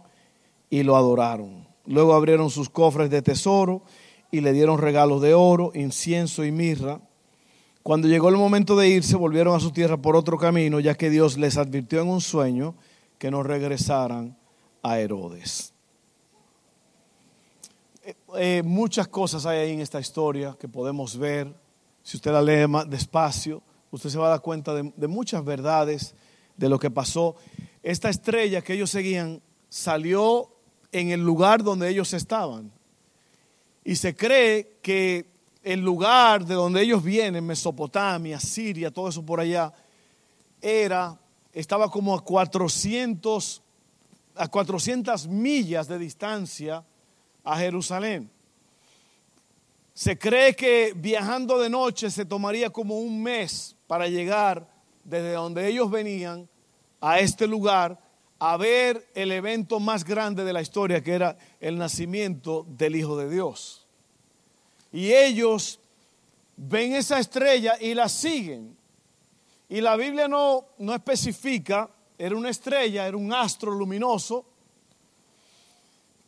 y 0.69 0.83
lo 0.83 0.95
adoraron. 0.95 1.67
Luego 1.85 2.13
abrieron 2.13 2.49
sus 2.49 2.69
cofres 2.69 3.09
de 3.09 3.21
tesoro 3.21 3.83
y 4.31 4.41
le 4.41 4.53
dieron 4.53 4.77
regalos 4.77 5.21
de 5.21 5.33
oro, 5.33 5.71
incienso 5.73 6.43
y 6.43 6.51
mirra. 6.51 6.99
Cuando 7.83 8.07
llegó 8.07 8.29
el 8.29 8.37
momento 8.37 8.75
de 8.75 8.89
irse, 8.89 9.15
volvieron 9.15 9.55
a 9.55 9.59
su 9.59 9.71
tierra 9.71 9.97
por 9.97 10.15
otro 10.15 10.37
camino, 10.37 10.79
ya 10.79 10.95
que 10.95 11.09
Dios 11.09 11.37
les 11.37 11.57
advirtió 11.57 12.01
en 12.01 12.09
un 12.09 12.21
sueño 12.21 12.75
que 13.17 13.31
no 13.31 13.43
regresaran 13.43 14.37
a 14.83 14.99
Herodes. 14.99 15.73
Eh, 18.03 18.15
eh, 18.35 18.63
muchas 18.63 19.07
cosas 19.07 19.45
hay 19.45 19.59
ahí 19.59 19.73
en 19.73 19.81
esta 19.81 19.99
historia 19.99 20.57
que 20.59 20.67
podemos 20.67 21.17
ver. 21.17 21.53
Si 22.01 22.17
usted 22.17 22.31
la 22.31 22.41
lee 22.41 22.65
despacio, 22.87 23.61
usted 23.91 24.09
se 24.09 24.17
va 24.17 24.27
a 24.27 24.29
dar 24.31 24.41
cuenta 24.41 24.73
de, 24.73 24.91
de 24.95 25.07
muchas 25.07 25.45
verdades 25.45 26.15
de 26.57 26.69
lo 26.69 26.79
que 26.79 26.89
pasó. 26.89 27.35
Esta 27.83 28.09
estrella 28.09 28.61
que 28.61 28.73
ellos 28.73 28.89
seguían 28.89 29.41
salió 29.69 30.49
en 30.91 31.11
el 31.11 31.21
lugar 31.21 31.63
donde 31.63 31.89
ellos 31.89 32.13
estaban. 32.13 32.71
Y 33.83 33.95
se 33.95 34.15
cree 34.15 34.79
que 34.81 35.27
el 35.63 35.81
lugar 35.81 36.45
de 36.45 36.55
donde 36.55 36.81
ellos 36.81 37.03
vienen, 37.03 37.45
Mesopotamia, 37.45 38.39
Siria, 38.39 38.91
todo 38.91 39.09
eso 39.09 39.23
por 39.23 39.39
allá, 39.39 39.71
era, 40.59 41.19
estaba 41.53 41.89
como 41.89 42.15
a 42.15 42.23
400, 42.23 43.61
a 44.35 44.47
400 44.47 45.27
millas 45.27 45.87
de 45.87 45.99
distancia 45.99 46.83
a 47.43 47.57
Jerusalén. 47.57 48.29
Se 49.93 50.17
cree 50.17 50.55
que 50.55 50.93
viajando 50.95 51.59
de 51.59 51.69
noche 51.69 52.09
se 52.09 52.25
tomaría 52.25 52.69
como 52.69 52.99
un 52.99 53.21
mes 53.21 53.75
para 53.87 54.07
llegar 54.07 54.67
desde 55.03 55.33
donde 55.33 55.67
ellos 55.67 55.91
venían 55.91 56.47
a 56.99 57.19
este 57.19 57.47
lugar 57.47 57.99
a 58.39 58.57
ver 58.57 59.07
el 59.13 59.31
evento 59.31 59.79
más 59.79 60.03
grande 60.03 60.43
de 60.43 60.53
la 60.53 60.61
historia, 60.61 61.03
que 61.03 61.13
era 61.13 61.37
el 61.59 61.77
nacimiento 61.77 62.65
del 62.67 62.95
Hijo 62.95 63.15
de 63.17 63.29
Dios. 63.29 63.85
Y 64.91 65.11
ellos 65.11 65.79
ven 66.55 66.93
esa 66.93 67.19
estrella 67.19 67.77
y 67.79 67.93
la 67.93 68.09
siguen. 68.09 68.75
Y 69.69 69.81
la 69.81 69.95
Biblia 69.95 70.27
no, 70.27 70.65
no 70.79 70.93
especifica, 70.93 71.89
era 72.17 72.35
una 72.35 72.49
estrella, 72.49 73.07
era 73.07 73.17
un 73.17 73.31
astro 73.33 73.71
luminoso 73.71 74.45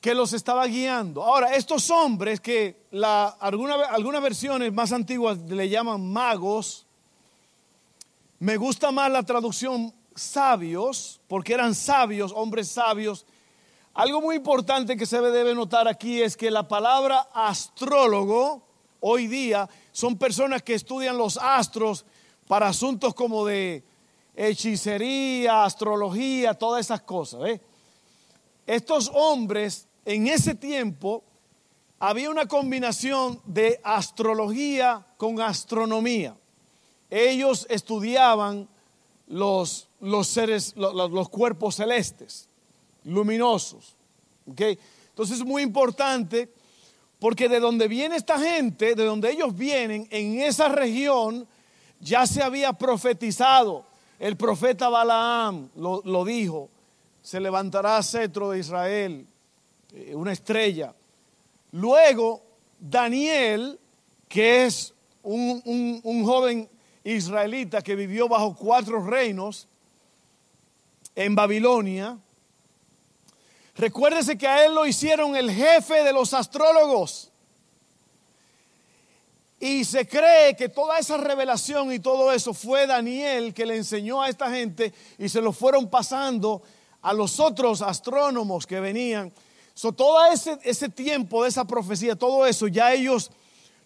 que 0.04 0.14
los 0.14 0.34
estaba 0.34 0.68
guiando. 0.68 1.24
Ahora, 1.24 1.56
estos 1.56 1.90
hombres 1.90 2.42
que 2.42 2.76
algunas 3.40 4.22
versiones 4.22 4.74
más 4.74 4.92
antiguas 4.92 5.38
le 5.48 5.70
llaman 5.70 6.12
magos, 6.12 6.86
me 8.38 8.58
gusta 8.58 8.92
más 8.92 9.10
la 9.10 9.24
traducción 9.24 9.94
sabios, 10.14 11.22
porque 11.30 11.54
eran 11.54 11.74
sabios, 11.74 12.34
hombres 12.36 12.68
sabios. 12.68 13.26
Algo 13.94 14.20
muy 14.20 14.36
importante 14.36 14.98
que 14.98 15.06
se 15.06 15.22
debe 15.22 15.56
notar 15.56 15.88
aquí 15.88 16.22
es 16.22 16.36
que 16.36 16.52
la 16.52 16.68
palabra 16.68 17.30
astrólogo 17.34 18.62
hoy 19.00 19.28
día 19.28 19.70
son 19.94 20.18
personas 20.18 20.64
que 20.64 20.74
estudian 20.74 21.18
los 21.18 21.38
astros 21.38 22.06
para 22.50 22.68
asuntos 22.68 23.14
como 23.14 23.46
de 23.46 23.86
hechicería, 24.36 25.64
astrología, 25.64 26.56
todas 26.56 26.82
esas 26.82 27.04
cosas. 27.04 27.40
Estos 28.68 29.10
hombres 29.14 29.88
en 30.06 30.28
ese 30.28 30.56
tiempo 30.56 31.24
había 32.00 32.30
una 32.30 32.48
combinación 32.48 33.42
de 33.46 33.80
astrología 33.84 35.06
con 35.18 35.40
astronomía. 35.40 36.36
Ellos 37.10 37.66
estudiaban 37.70 38.68
los, 39.28 39.88
los 40.02 40.28
seres, 40.28 40.76
los, 40.76 41.30
cuerpos 41.30 41.76
celestes, 41.76 42.50
luminosos. 43.04 43.96
¿okay? 44.52 44.78
Entonces 45.10 45.38
es 45.38 45.46
muy 45.46 45.62
importante 45.62 46.50
porque 47.20 47.48
de 47.48 47.62
donde 47.62 47.88
viene 47.88 48.18
esta 48.18 48.38
gente, 48.38 48.96
de 48.96 49.06
donde 49.06 49.32
ellos 49.32 49.56
vienen, 49.56 50.08
en 50.12 50.42
esa 50.42 50.68
región 50.68 51.48
ya 52.02 52.28
se 52.28 52.44
había 52.44 52.74
profetizado. 52.74 53.86
El 54.20 54.36
profeta 54.36 54.90
Balaam 54.90 55.70
lo, 55.76 56.26
dijo, 56.26 56.70
se 57.22 57.40
levantará 57.40 58.04
cetro 58.04 58.52
de 58.52 58.60
Israel, 58.60 59.26
una 60.14 60.32
estrella. 60.32 60.94
Luego, 61.72 62.44
Daniel, 62.80 63.80
que 64.28 64.66
es 64.66 64.94
un, 65.22 65.62
un, 65.66 66.02
un 66.04 66.26
joven 66.26 66.70
israelita 67.04 67.82
que 67.82 67.96
vivió 67.96 68.28
bajo 68.28 68.56
cuatro 68.56 69.06
reinos 69.06 69.68
en 71.16 71.36
Babilonia, 71.36 72.18
Recuérdese 73.76 74.38
que 74.38 74.48
a 74.48 74.66
él 74.66 74.76
lo 74.76 74.86
hicieron 74.86 75.36
el 75.36 75.52
jefe 75.52 76.04
de 76.04 76.14
los 76.14 76.34
astrólogos. 76.34 77.32
Y 79.60 79.86
se 79.86 80.08
cree 80.08 80.56
que 80.56 80.70
toda 80.70 81.00
esa 81.00 81.18
revelación 81.18 81.92
y 81.92 82.00
todo 82.00 82.32
eso 82.32 82.54
fue 82.54 82.86
Daniel 82.86 83.54
que 83.54 83.66
le 83.66 83.78
enseñó 83.78 84.22
a 84.22 84.30
esta 84.30 84.52
gente 84.52 84.94
y 85.18 85.30
se 85.30 85.42
lo 85.42 85.54
fueron 85.54 85.90
pasando 85.90 86.62
a 87.02 87.14
los 87.14 87.40
otros 87.40 87.82
astrónomos 87.82 88.68
que 88.68 88.80
venían. 88.80 89.32
So, 89.74 89.92
todo 89.92 90.24
ese, 90.32 90.60
ese 90.64 90.90
tiempo 90.90 91.44
de 91.44 91.50
esa 91.50 91.66
profecía, 91.66 92.16
todo 92.16 92.46
eso 92.46 92.68
ya 92.68 92.94
ellos 92.94 93.32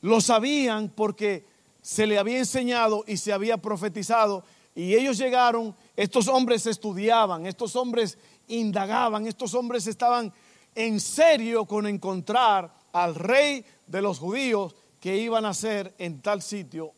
lo 0.01 0.19
sabían 0.19 0.89
porque 0.89 1.45
se 1.81 2.05
le 2.05 2.17
había 2.17 2.39
enseñado 2.39 3.03
y 3.07 3.17
se 3.17 3.31
había 3.31 3.57
profetizado. 3.57 4.43
Y 4.75 4.93
ellos 4.93 5.17
llegaron, 5.17 5.75
estos 5.95 6.27
hombres 6.27 6.65
estudiaban, 6.67 7.45
estos 7.45 7.75
hombres 7.75 8.17
indagaban, 8.47 9.25
estos 9.25 9.53
hombres 9.53 9.87
estaban 9.87 10.33
en 10.75 10.99
serio 10.99 11.65
con 11.65 11.87
encontrar 11.87 12.71
al 12.91 13.15
rey 13.15 13.65
de 13.87 14.01
los 14.01 14.19
judíos 14.19 14.75
que 14.99 15.17
iban 15.17 15.45
a 15.45 15.53
ser 15.53 15.95
en 15.97 16.21
tal 16.21 16.41
sitio, 16.41 16.91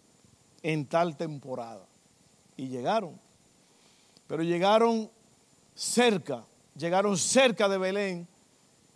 en 0.63 0.87
tal 0.87 1.15
temporada. 1.15 1.85
Y 2.57 2.67
llegaron. 2.67 3.19
Pero 4.27 4.43
llegaron 4.43 5.09
cerca, 5.75 6.43
llegaron 6.75 7.17
cerca 7.17 7.69
de 7.69 7.77
Belén 7.77 8.27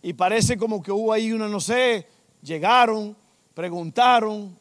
y 0.04 0.12
parece 0.12 0.58
como 0.58 0.82
que 0.82 0.92
hubo 0.92 1.14
ahí 1.14 1.32
una, 1.32 1.48
no 1.48 1.60
sé, 1.60 2.06
llegaron, 2.42 3.16
preguntaron. 3.54 4.54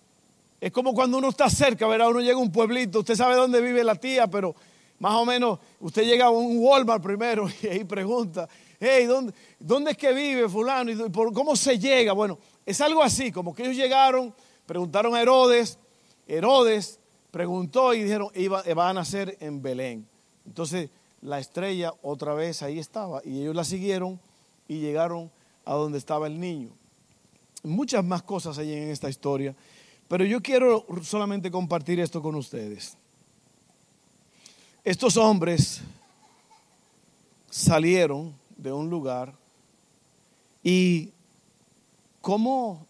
Es 0.61 0.71
como 0.71 0.93
cuando 0.93 1.17
uno 1.17 1.27
está 1.27 1.49
cerca, 1.49 1.85
¿verdad? 1.85 2.11
Uno 2.11 2.21
llega 2.21 2.35
a 2.35 2.41
un 2.41 2.49
pueblito, 2.49 2.99
usted 2.99 3.15
sabe 3.15 3.35
dónde 3.35 3.59
vive 3.59 3.83
la 3.83 3.95
tía, 3.95 4.25
pero 4.27 4.55
más 4.99 5.15
o 5.15 5.25
menos, 5.25 5.59
usted 5.81 6.03
llega 6.03 6.27
a 6.27 6.29
un 6.29 6.59
Walmart 6.59 7.03
primero 7.03 7.49
y 7.61 7.67
ahí 7.67 7.83
pregunta, 7.83 8.47
hey, 8.79 9.05
¿dónde, 9.05 9.33
dónde 9.59 9.91
es 9.91 9.97
que 9.97 10.13
vive 10.13 10.47
fulano? 10.47 10.89
¿Y 10.91 11.09
por, 11.09 11.33
cómo 11.33 11.57
se 11.57 11.77
llega? 11.77 12.13
Bueno, 12.13 12.39
es 12.65 12.79
algo 12.79 13.03
así, 13.03 13.29
como 13.29 13.53
que 13.53 13.63
ellos 13.63 13.75
llegaron, 13.75 14.33
preguntaron 14.65 15.13
a 15.13 15.21
Herodes, 15.21 15.77
Herodes 16.25 17.01
preguntó 17.31 17.93
y 17.93 18.03
dijeron, 18.03 18.29
iba, 18.33 18.63
van 18.73 18.91
a 18.91 18.93
nacer 18.93 19.35
en 19.41 19.61
Belén. 19.61 20.07
Entonces, 20.45 20.89
la 21.19 21.39
estrella 21.39 21.91
otra 22.01 22.33
vez 22.33 22.63
ahí 22.63 22.79
estaba 22.79 23.19
y 23.25 23.41
ellos 23.41 23.53
la 23.53 23.65
siguieron 23.65 24.21
y 24.73 24.79
llegaron 24.79 25.31
a 25.65 25.73
donde 25.73 25.97
estaba 25.97 26.27
el 26.27 26.39
niño. 26.39 26.69
Muchas 27.63 28.03
más 28.03 28.23
cosas 28.23 28.57
hay 28.57 28.73
en 28.73 28.89
esta 28.89 29.09
historia, 29.09 29.55
pero 30.07 30.25
yo 30.25 30.41
quiero 30.41 30.85
solamente 31.03 31.51
compartir 31.51 31.99
esto 31.99 32.21
con 32.21 32.35
ustedes. 32.35 32.97
Estos 34.83 35.15
hombres 35.15 35.81
salieron 37.49 38.33
de 38.57 38.71
un 38.71 38.89
lugar 38.89 39.33
y 40.63 41.11
¿cómo, 42.19 42.85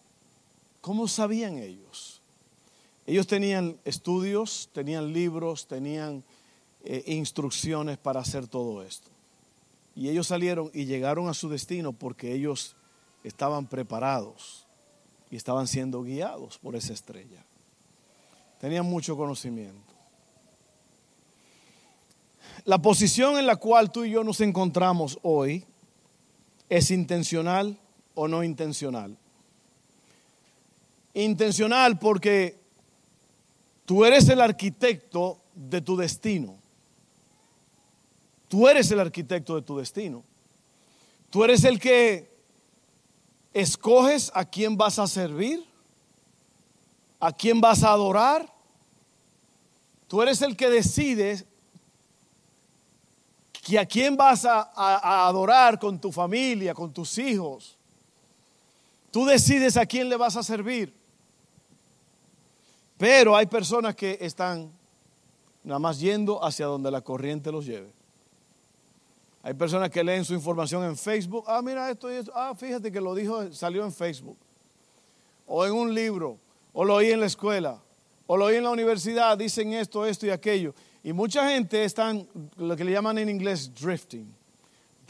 cómo 0.80 1.06
sabían 1.06 1.58
ellos? 1.58 2.20
Ellos 3.06 3.26
tenían 3.26 3.76
estudios, 3.84 4.70
tenían 4.72 5.12
libros, 5.12 5.66
tenían 5.66 6.24
eh, 6.84 7.04
instrucciones 7.06 7.98
para 7.98 8.20
hacer 8.20 8.46
todo 8.48 8.82
esto. 8.82 9.13
Y 9.96 10.08
ellos 10.08 10.26
salieron 10.26 10.70
y 10.74 10.86
llegaron 10.86 11.28
a 11.28 11.34
su 11.34 11.48
destino 11.48 11.92
porque 11.92 12.32
ellos 12.32 12.76
estaban 13.22 13.66
preparados 13.66 14.66
y 15.30 15.36
estaban 15.36 15.66
siendo 15.66 16.02
guiados 16.02 16.58
por 16.58 16.76
esa 16.76 16.92
estrella. 16.92 17.44
Tenían 18.60 18.86
mucho 18.86 19.16
conocimiento. 19.16 19.94
La 22.64 22.78
posición 22.78 23.38
en 23.38 23.46
la 23.46 23.56
cual 23.56 23.92
tú 23.92 24.04
y 24.04 24.10
yo 24.10 24.24
nos 24.24 24.40
encontramos 24.40 25.18
hoy 25.22 25.64
es 26.68 26.90
intencional 26.90 27.78
o 28.14 28.26
no 28.26 28.42
intencional. 28.42 29.16
Intencional 31.12 31.98
porque 31.98 32.58
tú 33.84 34.04
eres 34.04 34.28
el 34.28 34.40
arquitecto 34.40 35.40
de 35.54 35.80
tu 35.80 35.96
destino. 35.96 36.56
Tú 38.54 38.68
eres 38.68 38.88
el 38.92 39.00
arquitecto 39.00 39.56
de 39.56 39.62
tu 39.62 39.78
destino. 39.78 40.22
Tú 41.28 41.42
eres 41.42 41.64
el 41.64 41.80
que 41.80 42.30
escoges 43.52 44.30
a 44.32 44.44
quién 44.44 44.76
vas 44.76 45.00
a 45.00 45.08
servir, 45.08 45.66
a 47.18 47.32
quién 47.32 47.60
vas 47.60 47.82
a 47.82 47.90
adorar. 47.90 48.48
Tú 50.06 50.22
eres 50.22 50.40
el 50.40 50.56
que 50.56 50.70
decides 50.70 51.44
a 53.76 53.86
quién 53.86 54.16
vas 54.16 54.44
a, 54.44 54.70
a, 54.72 55.26
adorar 55.26 55.80
con 55.80 56.00
tu 56.00 56.12
familia, 56.12 56.74
con 56.74 56.92
tus 56.92 57.18
hijos. 57.18 57.76
Tú 59.10 59.24
decides 59.24 59.76
a 59.76 59.84
quién 59.84 60.08
le 60.08 60.16
vas 60.16 60.36
a 60.36 60.44
servir. 60.44 60.94
Pero 62.96 63.34
hay 63.34 63.46
personas 63.46 63.96
que 63.96 64.16
están 64.20 64.70
nada 65.64 65.80
más 65.80 65.98
yendo 65.98 66.40
hacia 66.44 66.66
donde 66.66 66.92
la 66.92 67.00
corriente 67.00 67.50
los 67.50 67.66
lleve. 67.66 68.03
Hay 69.44 69.52
personas 69.52 69.90
que 69.90 70.02
leen 70.02 70.24
su 70.24 70.32
información 70.32 70.82
en 70.84 70.96
Facebook. 70.96 71.44
Ah, 71.46 71.60
mira 71.60 71.90
esto 71.90 72.10
y 72.10 72.16
esto. 72.16 72.32
Ah, 72.34 72.54
fíjate 72.54 72.90
que 72.90 72.98
lo 72.98 73.14
dijo, 73.14 73.52
salió 73.52 73.84
en 73.84 73.92
Facebook. 73.92 74.38
O 75.46 75.66
en 75.66 75.72
un 75.72 75.92
libro. 75.92 76.38
O 76.72 76.82
lo 76.82 76.94
oí 76.94 77.10
en 77.10 77.20
la 77.20 77.26
escuela. 77.26 77.78
O 78.26 78.38
lo 78.38 78.46
oí 78.46 78.56
en 78.56 78.62
la 78.62 78.70
universidad. 78.70 79.36
Dicen 79.36 79.74
esto, 79.74 80.06
esto 80.06 80.24
y 80.24 80.30
aquello. 80.30 80.74
Y 81.02 81.12
mucha 81.12 81.46
gente 81.50 81.84
están, 81.84 82.26
lo 82.56 82.74
que 82.74 82.84
le 82.84 82.92
llaman 82.92 83.18
en 83.18 83.28
inglés 83.28 83.70
drifting. 83.74 84.34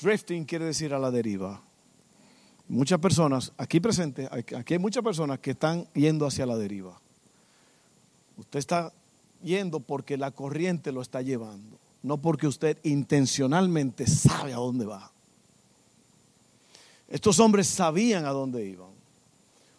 Drifting 0.02 0.44
quiere 0.44 0.64
decir 0.64 0.92
a 0.92 0.98
la 0.98 1.12
deriva. 1.12 1.62
Muchas 2.66 2.98
personas, 2.98 3.52
aquí 3.56 3.78
presentes, 3.78 4.28
aquí 4.32 4.74
hay 4.74 4.80
muchas 4.80 5.04
personas 5.04 5.38
que 5.38 5.52
están 5.52 5.86
yendo 5.94 6.26
hacia 6.26 6.44
la 6.44 6.56
deriva. 6.56 7.00
Usted 8.36 8.58
está 8.58 8.92
yendo 9.44 9.78
porque 9.78 10.16
la 10.16 10.32
corriente 10.32 10.90
lo 10.90 11.02
está 11.02 11.22
llevando, 11.22 11.78
no 12.04 12.18
porque 12.18 12.46
usted 12.46 12.78
intencionalmente 12.82 14.06
sabe 14.06 14.52
a 14.52 14.56
dónde 14.56 14.84
va. 14.84 15.10
Estos 17.08 17.40
hombres 17.40 17.66
sabían 17.66 18.26
a 18.26 18.30
dónde 18.30 18.64
iban 18.66 18.92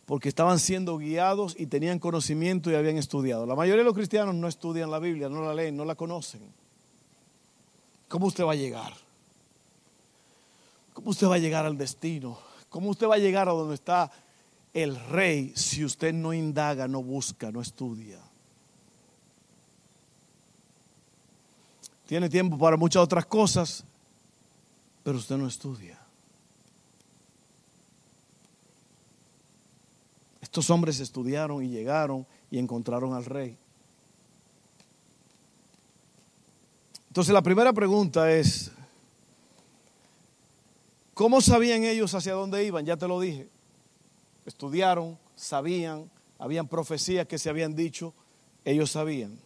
porque 0.07 0.29
estaban 0.29 0.59
siendo 0.59 0.97
guiados 0.97 1.55
y 1.57 1.67
tenían 1.67 1.99
conocimiento 1.99 2.71
y 2.71 2.75
habían 2.75 2.97
estudiado. 2.97 3.45
La 3.45 3.55
mayoría 3.55 3.81
de 3.81 3.85
los 3.85 3.93
cristianos 3.93 4.33
no 4.33 4.47
estudian 4.47 4.89
la 4.89 4.99
Biblia, 4.99 5.29
no 5.29 5.43
la 5.43 5.53
leen, 5.53 5.77
no 5.77 5.85
la 5.85 5.95
conocen. 5.95 6.41
¿Cómo 8.07 8.25
usted 8.25 8.43
va 8.43 8.53
a 8.53 8.55
llegar? 8.55 8.93
¿Cómo 10.93 11.11
usted 11.11 11.27
va 11.27 11.35
a 11.35 11.39
llegar 11.39 11.65
al 11.65 11.77
destino? 11.77 12.39
¿Cómo 12.69 12.89
usted 12.89 13.07
va 13.07 13.15
a 13.15 13.19
llegar 13.19 13.49
a 13.49 13.51
donde 13.51 13.75
está 13.75 14.11
el 14.73 14.95
rey 15.09 15.53
si 15.55 15.85
usted 15.85 16.11
no 16.11 16.33
indaga, 16.33 16.87
no 16.87 17.03
busca, 17.03 17.51
no 17.51 17.61
estudia? 17.61 18.19
Tiene 22.05 22.29
tiempo 22.29 22.57
para 22.57 22.77
muchas 22.77 23.01
otras 23.01 23.25
cosas, 23.25 23.83
pero 25.03 25.17
usted 25.17 25.37
no 25.37 25.47
estudia. 25.47 25.99
Estos 30.41 30.69
hombres 30.69 30.99
estudiaron 30.99 31.63
y 31.63 31.69
llegaron 31.69 32.25
y 32.51 32.59
encontraron 32.59 33.13
al 33.13 33.25
rey. 33.25 33.57
Entonces 37.07 37.33
la 37.33 37.41
primera 37.41 37.73
pregunta 37.73 38.31
es, 38.31 38.71
¿cómo 41.13 41.41
sabían 41.41 41.83
ellos 41.83 42.13
hacia 42.13 42.33
dónde 42.33 42.63
iban? 42.63 42.85
Ya 42.85 42.97
te 42.97 43.07
lo 43.07 43.19
dije. 43.19 43.49
Estudiaron, 44.45 45.17
sabían, 45.35 46.09
habían 46.37 46.67
profecías 46.67 47.25
que 47.25 47.39
se 47.39 47.49
habían 47.49 47.75
dicho, 47.75 48.13
ellos 48.63 48.91
sabían. 48.91 49.39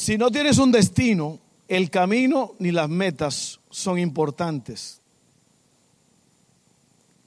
Si 0.00 0.16
no 0.16 0.30
tienes 0.30 0.56
un 0.56 0.72
destino, 0.72 1.38
el 1.68 1.90
camino 1.90 2.54
ni 2.58 2.72
las 2.72 2.88
metas 2.88 3.60
son 3.68 3.98
importantes. 3.98 5.02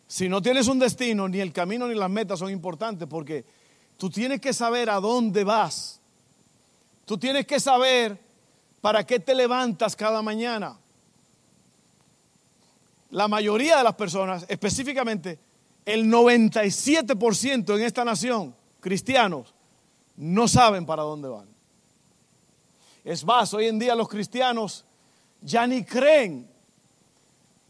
Si 0.07 0.27
no 0.27 0.41
tienes 0.41 0.67
un 0.67 0.79
destino, 0.79 1.27
ni 1.27 1.39
el 1.39 1.53
camino 1.53 1.87
ni 1.87 1.93
las 1.93 2.09
metas 2.09 2.39
son 2.39 2.49
importantes 2.49 3.07
porque 3.07 3.45
tú 3.95 4.09
tienes 4.09 4.41
que 4.41 4.53
saber 4.53 4.89
a 4.89 4.99
dónde 4.99 5.43
vas. 5.43 6.01
Tú 7.05 7.15
tienes 7.19 7.45
que 7.45 7.59
saber 7.59 8.19
para 8.81 9.05
qué 9.05 9.19
te 9.19 9.35
levantas 9.35 9.95
cada 9.95 10.23
mañana. 10.23 10.75
La 13.11 13.27
mayoría 13.27 13.77
de 13.77 13.83
las 13.83 13.93
personas, 13.93 14.47
específicamente 14.49 15.37
el 15.85 16.05
97% 16.05 17.75
en 17.75 17.83
esta 17.83 18.03
nación, 18.03 18.55
cristianos, 18.79 19.53
no 20.17 20.47
saben 20.47 20.87
para 20.87 21.03
dónde 21.03 21.29
van. 21.29 21.52
Es 23.03 23.25
más, 23.25 23.53
hoy 23.53 23.67
en 23.67 23.79
día 23.79 23.95
los 23.95 24.07
cristianos 24.07 24.85
ya 25.41 25.67
ni 25.67 25.83
creen. 25.83 26.49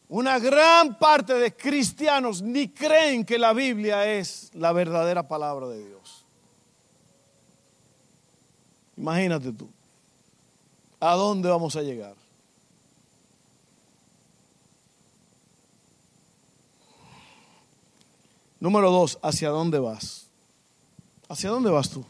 Una 0.09 0.37
gran 0.37 0.99
parte 0.99 1.33
de 1.33 1.55
cristianos 1.55 2.41
ni 2.41 2.69
creen 2.69 3.25
que 3.25 3.39
la 3.39 3.53
Biblia 3.53 4.05
es 4.05 4.51
la 4.53 4.71
verdadera 4.71 5.27
palabra 5.27 5.67
de 5.67 5.87
Dios. 5.87 6.23
Imagínate 8.95 9.51
tú, 9.51 9.67
¿a 10.99 11.15
dónde 11.15 11.49
vamos 11.49 11.75
a 11.75 11.81
llegar? 11.81 12.15
Número 18.59 18.91
dos, 18.91 19.17
¿hacia 19.21 19.49
dónde 19.49 19.79
vas? 19.79 20.27
¿Hacia 21.27 21.49
dónde 21.49 21.71
vas 21.71 21.89
tú? 21.89 22.05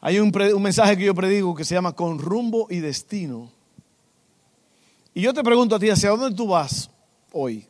Hay 0.00 0.18
un, 0.18 0.32
mensaje 0.62 0.96
que 0.96 1.04
yo 1.04 1.14
predigo 1.14 1.54
que 1.54 1.64
se 1.64 1.74
llama 1.74 1.92
Con 1.92 2.18
rumbo 2.18 2.66
y 2.70 2.78
destino. 2.78 3.50
Y 5.12 5.20
yo 5.20 5.34
te 5.34 5.42
pregunto 5.42 5.74
a 5.74 5.78
ti, 5.78 5.90
¿hacia 5.90 6.10
dónde 6.10 6.34
tú 6.34 6.48
vas 6.48 6.88
hoy? 7.32 7.66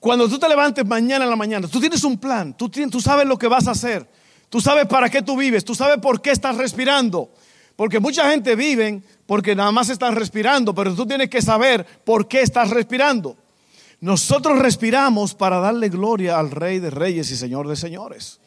Cuando 0.00 0.28
tú 0.28 0.38
te 0.38 0.48
levantes 0.48 0.84
mañana 0.84 1.24
en 1.24 1.30
la 1.30 1.36
mañana, 1.36 1.68
tú 1.68 1.80
tienes 1.80 2.02
un 2.04 2.18
plan, 2.18 2.56
tú, 2.56 2.68
tú 2.68 3.00
sabes 3.00 3.26
lo 3.26 3.38
que 3.38 3.46
vas 3.46 3.68
a 3.68 3.70
hacer, 3.70 4.06
tú 4.50 4.60
sabes 4.60 4.86
para 4.86 5.08
qué 5.08 5.22
tú 5.22 5.36
vives, 5.36 5.64
tú 5.64 5.74
sabes 5.74 5.98
por 5.98 6.20
qué 6.20 6.30
estás 6.30 6.56
respirando. 6.56 7.30
Porque 7.76 8.00
mucha 8.00 8.30
gente 8.30 8.54
vive 8.54 9.02
porque 9.26 9.54
nada 9.54 9.72
más 9.72 9.88
están 9.88 10.14
respirando, 10.14 10.74
pero 10.74 10.94
tú 10.94 11.06
tienes 11.06 11.30
que 11.30 11.42
saber 11.42 11.86
por 12.04 12.28
qué 12.28 12.42
estás 12.42 12.70
respirando. 12.70 13.36
Nosotros 14.00 14.58
respiramos 14.58 15.34
para 15.34 15.58
darle 15.60 15.88
gloria 15.88 16.38
al 16.38 16.50
Rey 16.50 16.78
de 16.78 16.90
Reyes 16.90 17.30
y 17.30 17.36
Señor 17.36 17.68
de 17.68 17.76
Señores. 17.76 18.40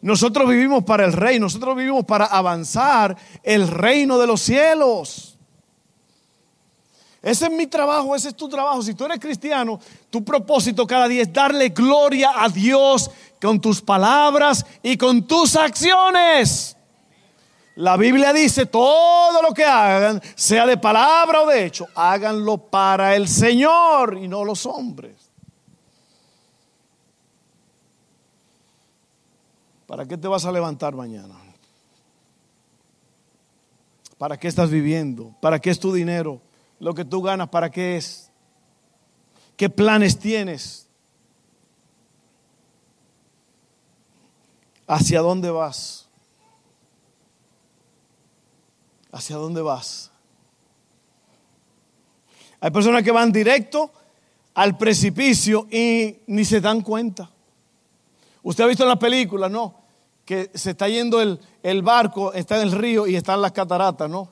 Nosotros 0.00 0.48
vivimos 0.48 0.84
para 0.84 1.04
el 1.04 1.12
rey, 1.12 1.40
nosotros 1.40 1.76
vivimos 1.76 2.04
para 2.04 2.26
avanzar 2.26 3.16
el 3.42 3.66
reino 3.66 4.18
de 4.18 4.26
los 4.26 4.40
cielos. 4.40 5.36
Ese 7.20 7.46
es 7.46 7.50
mi 7.50 7.66
trabajo, 7.66 8.14
ese 8.14 8.28
es 8.28 8.36
tu 8.36 8.48
trabajo. 8.48 8.80
Si 8.82 8.94
tú 8.94 9.04
eres 9.04 9.18
cristiano, 9.18 9.80
tu 10.08 10.24
propósito 10.24 10.86
cada 10.86 11.08
día 11.08 11.22
es 11.22 11.32
darle 11.32 11.70
gloria 11.70 12.30
a 12.36 12.48
Dios 12.48 13.10
con 13.40 13.60
tus 13.60 13.80
palabras 13.82 14.64
y 14.82 14.96
con 14.96 15.26
tus 15.26 15.56
acciones. 15.56 16.76
La 17.74 17.96
Biblia 17.96 18.32
dice, 18.32 18.66
todo 18.66 19.42
lo 19.42 19.52
que 19.52 19.64
hagan, 19.64 20.20
sea 20.34 20.66
de 20.66 20.76
palabra 20.76 21.42
o 21.42 21.46
de 21.46 21.64
hecho, 21.64 21.86
háganlo 21.94 22.58
para 22.58 23.14
el 23.14 23.28
Señor 23.28 24.18
y 24.20 24.26
no 24.26 24.44
los 24.44 24.66
hombres. 24.66 25.17
¿Para 29.88 30.04
qué 30.04 30.18
te 30.18 30.28
vas 30.28 30.44
a 30.44 30.52
levantar 30.52 30.94
mañana? 30.94 31.34
¿Para 34.18 34.36
qué 34.36 34.46
estás 34.46 34.70
viviendo? 34.70 35.34
¿Para 35.40 35.58
qué 35.58 35.70
es 35.70 35.80
tu 35.80 35.94
dinero? 35.94 36.42
Lo 36.78 36.92
que 36.92 37.06
tú 37.06 37.22
ganas, 37.22 37.48
¿para 37.48 37.70
qué 37.70 37.96
es? 37.96 38.30
¿Qué 39.56 39.70
planes 39.70 40.18
tienes? 40.18 40.86
¿Hacia 44.86 45.22
dónde 45.22 45.50
vas? 45.50 46.06
¿Hacia 49.10 49.36
dónde 49.36 49.62
vas? 49.62 50.12
Hay 52.60 52.70
personas 52.70 53.02
que 53.02 53.10
van 53.10 53.32
directo 53.32 53.90
al 54.52 54.76
precipicio 54.76 55.66
y 55.70 56.18
ni 56.26 56.44
se 56.44 56.60
dan 56.60 56.82
cuenta. 56.82 57.30
Usted 58.48 58.64
ha 58.64 58.66
visto 58.66 58.82
en 58.82 58.88
la 58.88 58.98
película, 58.98 59.50
¿no? 59.50 59.74
Que 60.24 60.50
se 60.54 60.70
está 60.70 60.88
yendo 60.88 61.20
el, 61.20 61.38
el, 61.62 61.82
barco, 61.82 62.32
está 62.32 62.56
en 62.56 62.62
el 62.62 62.72
río 62.72 63.06
y 63.06 63.14
están 63.14 63.42
las 63.42 63.52
cataratas, 63.52 64.08
¿no? 64.08 64.30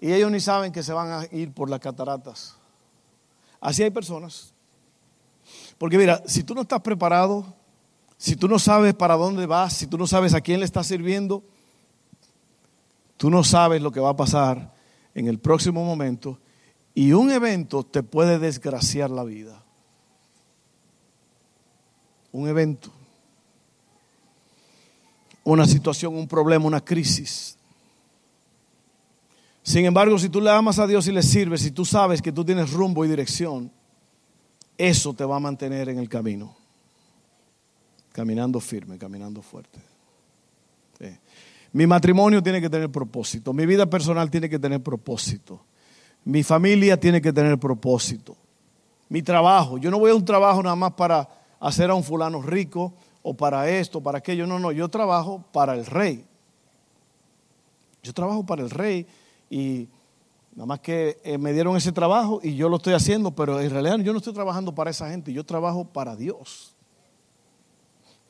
Y 0.00 0.12
ellos 0.12 0.30
ni 0.30 0.38
saben 0.38 0.70
que 0.70 0.84
se 0.84 0.92
van 0.92 1.10
a 1.10 1.26
ir 1.32 1.52
por 1.52 1.68
las 1.68 1.80
cataratas. 1.80 2.56
Así 3.60 3.82
hay 3.82 3.90
personas. 3.90 4.54
Porque 5.78 5.98
mira, 5.98 6.22
si 6.26 6.44
tú 6.44 6.54
no 6.54 6.60
estás 6.60 6.80
preparado, 6.80 7.44
si 8.16 8.36
tú 8.36 8.46
no 8.46 8.60
sabes 8.60 8.94
para 8.94 9.16
dónde 9.16 9.46
vas, 9.46 9.72
si 9.72 9.88
tú 9.88 9.98
no 9.98 10.06
sabes 10.06 10.32
a 10.32 10.40
quién 10.40 10.60
le 10.60 10.64
estás 10.64 10.86
sirviendo, 10.86 11.42
tú 13.16 13.30
no 13.30 13.42
sabes 13.42 13.82
lo 13.82 13.90
que 13.90 13.98
va 13.98 14.10
a 14.10 14.16
pasar 14.16 14.72
en 15.12 15.26
el 15.26 15.40
próximo 15.40 15.84
momento 15.84 16.38
y 16.94 17.14
un 17.14 17.32
evento 17.32 17.82
te 17.82 18.04
puede 18.04 18.38
desgraciar 18.38 19.10
la 19.10 19.24
vida. 19.24 19.60
Un 22.30 22.46
evento 22.46 22.92
una 25.50 25.66
situación, 25.66 26.14
un 26.14 26.28
problema, 26.28 26.66
una 26.66 26.84
crisis. 26.84 27.56
Sin 29.62 29.84
embargo, 29.84 30.18
si 30.18 30.28
tú 30.28 30.40
le 30.40 30.50
amas 30.50 30.78
a 30.78 30.86
Dios 30.86 31.06
y 31.06 31.12
le 31.12 31.22
sirves, 31.22 31.62
si 31.62 31.70
tú 31.70 31.84
sabes 31.84 32.22
que 32.22 32.32
tú 32.32 32.44
tienes 32.44 32.72
rumbo 32.72 33.04
y 33.04 33.08
dirección, 33.08 33.70
eso 34.78 35.12
te 35.12 35.24
va 35.24 35.36
a 35.36 35.40
mantener 35.40 35.88
en 35.88 35.98
el 35.98 36.08
camino. 36.08 36.56
Caminando 38.12 38.60
firme, 38.60 38.98
caminando 38.98 39.42
fuerte. 39.42 39.78
Mi 41.72 41.86
matrimonio 41.86 42.42
tiene 42.42 42.60
que 42.60 42.68
tener 42.68 42.90
propósito. 42.90 43.52
Mi 43.52 43.64
vida 43.64 43.86
personal 43.86 44.30
tiene 44.30 44.48
que 44.48 44.58
tener 44.58 44.82
propósito. 44.82 45.60
Mi 46.24 46.42
familia 46.42 46.98
tiene 46.98 47.20
que 47.20 47.32
tener 47.32 47.58
propósito. 47.58 48.36
Mi 49.08 49.22
trabajo. 49.22 49.78
Yo 49.78 49.90
no 49.90 49.98
voy 49.98 50.10
a 50.10 50.14
un 50.14 50.24
trabajo 50.24 50.62
nada 50.62 50.74
más 50.76 50.92
para 50.94 51.28
hacer 51.60 51.90
a 51.90 51.94
un 51.94 52.02
fulano 52.02 52.42
rico 52.42 52.94
o 53.22 53.34
para 53.34 53.68
esto, 53.68 54.00
para 54.00 54.18
aquello. 54.18 54.46
No, 54.46 54.58
no, 54.58 54.72
yo 54.72 54.88
trabajo 54.88 55.44
para 55.52 55.74
el 55.74 55.86
rey. 55.86 56.24
Yo 58.02 58.12
trabajo 58.12 58.44
para 58.44 58.62
el 58.62 58.70
rey 58.70 59.06
y 59.50 59.88
nada 60.52 60.66
más 60.66 60.80
que 60.80 61.20
eh, 61.22 61.36
me 61.38 61.52
dieron 61.52 61.76
ese 61.76 61.92
trabajo 61.92 62.40
y 62.42 62.56
yo 62.56 62.68
lo 62.68 62.76
estoy 62.76 62.94
haciendo, 62.94 63.30
pero 63.32 63.60
en 63.60 63.70
realidad 63.70 63.98
yo 63.98 64.12
no 64.12 64.18
estoy 64.18 64.32
trabajando 64.32 64.74
para 64.74 64.90
esa 64.90 65.10
gente, 65.10 65.32
yo 65.32 65.44
trabajo 65.44 65.84
para 65.84 66.16
Dios. 66.16 66.74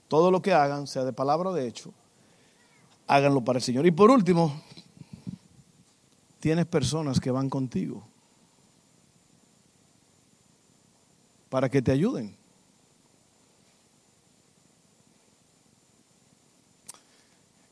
Todo 0.09 0.31
lo 0.31 0.43
que 0.43 0.53
hagan, 0.53 0.89
sea 0.89 1.05
de 1.05 1.13
palabra 1.13 1.51
o 1.51 1.53
de 1.53 1.69
hecho, 1.69 1.93
háganlo 3.07 3.43
para 3.43 3.59
el 3.59 3.63
Señor. 3.63 3.87
Y 3.87 3.93
por 3.93 4.11
último, 4.11 4.61
tienes 6.41 6.67
personas 6.67 7.21
que 7.21 7.31
van 7.31 7.49
contigo 7.49 8.03
para 11.49 11.69
que 11.69 11.81
te 11.81 11.93
ayuden. 11.93 12.40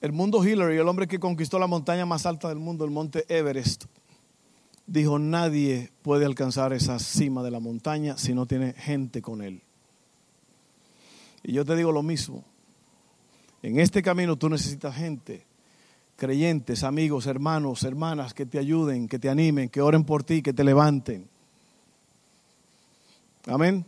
El 0.01 0.13
mundo 0.13 0.45
Hillary, 0.45 0.77
el 0.77 0.89
hombre 0.89 1.09
que 1.09 1.19
conquistó 1.19 1.59
la 1.59 1.67
montaña 1.67 2.07
más 2.07 2.25
alta 2.25 2.49
del 2.49 2.59
mundo, 2.59 2.85
el 2.85 2.91
monte 2.91 3.25
Everest, 3.29 3.87
dijo, 4.87 5.19
nadie 5.19 5.91
puede 6.03 6.25
alcanzar 6.25 6.73
esa 6.73 6.99
cima 6.99 7.43
de 7.43 7.51
la 7.51 7.61
montaña 7.61 8.17
si 8.17 8.33
no 8.33 8.47
tiene 8.47 8.73
gente 8.75 9.21
con 9.21 9.43
él. 9.43 9.63
Y 11.43 11.53
yo 11.53 11.65
te 11.65 11.77
digo 11.77 11.93
lo 11.93 12.03
mismo. 12.03 12.45
En 13.63 13.81
este 13.81 14.03
camino 14.03 14.37
tú 14.37 14.49
necesitas 14.49 14.95
gente, 14.95 15.45
creyentes, 16.17 16.85
amigos, 16.85 17.27
hermanos, 17.27 17.83
hermanas, 17.83 18.35
que 18.35 18.47
te 18.47 18.59
ayuden, 18.59 19.09
que 19.09 19.19
te 19.19 19.29
animen, 19.29 19.69
que 19.69 19.81
oren 19.81 20.05
por 20.05 20.23
ti, 20.23 20.43
que 20.43 20.53
te 20.53 20.63
levanten. 20.63 21.29
Amén. 23.47 23.85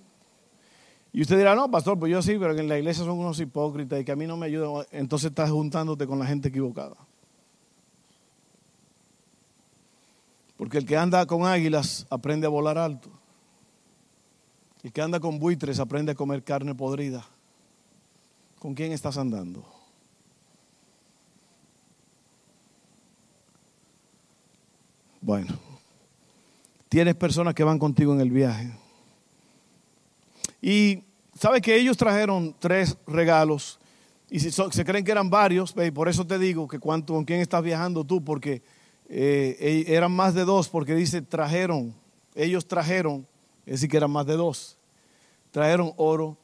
Y 1.12 1.22
usted 1.22 1.36
dirá, 1.36 1.54
no, 1.54 1.70
pastor, 1.70 1.98
pues 1.98 2.12
yo 2.12 2.22
sí, 2.22 2.36
pero 2.38 2.54
que 2.54 2.60
en 2.60 2.68
la 2.68 2.78
iglesia 2.78 3.04
son 3.04 3.18
unos 3.18 3.40
hipócritas 3.40 4.00
y 4.00 4.04
que 4.04 4.12
a 4.12 4.16
mí 4.16 4.26
no 4.26 4.36
me 4.36 4.46
ayudan. 4.46 4.86
Entonces 4.92 5.30
estás 5.30 5.50
juntándote 5.50 6.06
con 6.06 6.18
la 6.18 6.26
gente 6.26 6.48
equivocada. 6.48 6.96
Porque 10.56 10.78
el 10.78 10.86
que 10.86 10.96
anda 10.96 11.24
con 11.26 11.46
águilas 11.46 12.06
aprende 12.10 12.46
a 12.46 12.50
volar 12.50 12.78
alto. 12.78 13.10
El 14.82 14.92
que 14.92 15.02
anda 15.02 15.18
con 15.18 15.38
buitres 15.38 15.80
aprende 15.80 16.12
a 16.12 16.14
comer 16.14 16.44
carne 16.44 16.74
podrida. 16.74 17.26
¿Con 18.58 18.74
quién 18.74 18.92
estás 18.92 19.16
andando? 19.16 19.64
Bueno, 25.22 25.54
tienes 26.88 27.14
personas 27.14 27.54
que 27.54 27.64
van 27.64 27.78
contigo 27.78 28.12
en 28.14 28.20
el 28.20 28.30
viaje. 28.30 28.70
Y 30.60 31.04
sabe 31.38 31.60
que 31.60 31.76
ellos 31.76 31.96
trajeron 31.96 32.54
tres 32.58 32.96
regalos 33.06 33.80
y 34.30 34.38
si 34.38 34.52
se 34.52 34.84
creen 34.84 35.04
que 35.04 35.10
eran 35.10 35.28
varios, 35.28 35.74
por 35.92 36.08
eso 36.08 36.24
te 36.24 36.38
digo 36.38 36.68
que 36.68 36.78
cuánto, 36.78 37.14
con 37.14 37.24
quién 37.24 37.40
estás 37.40 37.64
viajando 37.64 38.04
tú, 38.04 38.22
porque 38.22 38.62
eh, 39.08 39.84
e, 39.88 39.92
eran 39.92 40.12
más 40.12 40.34
de 40.34 40.44
dos, 40.44 40.68
porque 40.68 40.94
dice 40.94 41.20
trajeron, 41.20 41.92
ellos 42.36 42.68
trajeron, 42.68 43.26
es 43.66 43.72
decir, 43.72 43.90
que 43.90 43.96
eran 43.96 44.12
más 44.12 44.26
de 44.26 44.36
dos. 44.36 44.78
Trajeron 45.50 45.92
oro, 45.96 46.38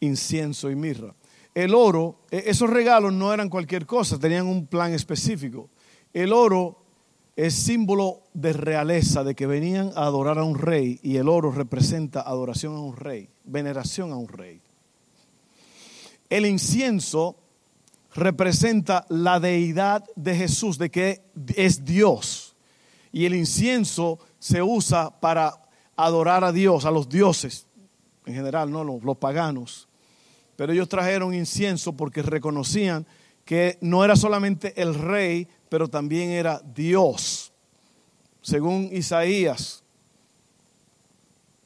incienso 0.00 0.72
y 0.72 0.74
mirra. 0.74 1.14
El 1.54 1.72
oro, 1.72 2.18
e, 2.32 2.42
esos 2.46 2.68
regalos 2.68 3.12
no 3.12 3.32
eran 3.32 3.48
cualquier 3.48 3.86
cosa, 3.86 4.18
tenían 4.18 4.48
un 4.48 4.66
plan 4.66 4.92
específico. 4.92 5.70
El 6.12 6.32
oro 6.32 6.82
es 7.46 7.54
símbolo 7.54 8.20
de 8.34 8.52
realeza, 8.52 9.24
de 9.24 9.34
que 9.34 9.46
venían 9.46 9.92
a 9.96 10.04
adorar 10.04 10.38
a 10.38 10.44
un 10.44 10.58
rey, 10.58 11.00
y 11.02 11.16
el 11.16 11.26
oro 11.26 11.50
representa 11.50 12.20
adoración 12.20 12.76
a 12.76 12.80
un 12.80 12.94
rey, 12.94 13.30
veneración 13.44 14.12
a 14.12 14.16
un 14.16 14.28
rey. 14.28 14.60
El 16.28 16.44
incienso 16.44 17.36
representa 18.14 19.06
la 19.08 19.40
deidad 19.40 20.04
de 20.16 20.36
Jesús, 20.36 20.76
de 20.76 20.90
que 20.90 21.22
es 21.56 21.82
Dios. 21.86 22.56
Y 23.10 23.24
el 23.24 23.34
incienso 23.34 24.18
se 24.38 24.62
usa 24.62 25.18
para 25.18 25.54
adorar 25.96 26.44
a 26.44 26.52
Dios, 26.52 26.84
a 26.84 26.90
los 26.90 27.08
dioses, 27.08 27.66
en 28.26 28.34
general, 28.34 28.70
no 28.70 28.84
los, 28.84 29.16
paganos. 29.16 29.88
Pero 30.56 30.74
ellos 30.74 30.90
trajeron 30.90 31.32
incienso 31.32 31.94
porque 31.94 32.20
reconocían 32.20 33.06
que 33.46 33.78
no 33.80 34.04
era 34.04 34.14
solamente 34.14 34.78
el 34.80 34.94
rey, 34.94 35.48
pero 35.70 35.88
también 35.88 36.30
era 36.30 36.60
Dios. 36.74 37.52
Según 38.42 38.90
Isaías, 38.92 39.82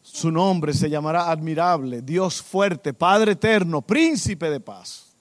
su 0.03 0.31
nombre 0.31 0.75
se 0.75 0.91
llamará 0.91 1.31
admirable, 1.31 2.03
Dios 2.03 2.41
fuerte, 2.41 2.93
Padre 2.93 3.33
eterno, 3.33 3.83
príncipe 3.83 4.51
de 4.51 4.61
paz. 4.61 5.17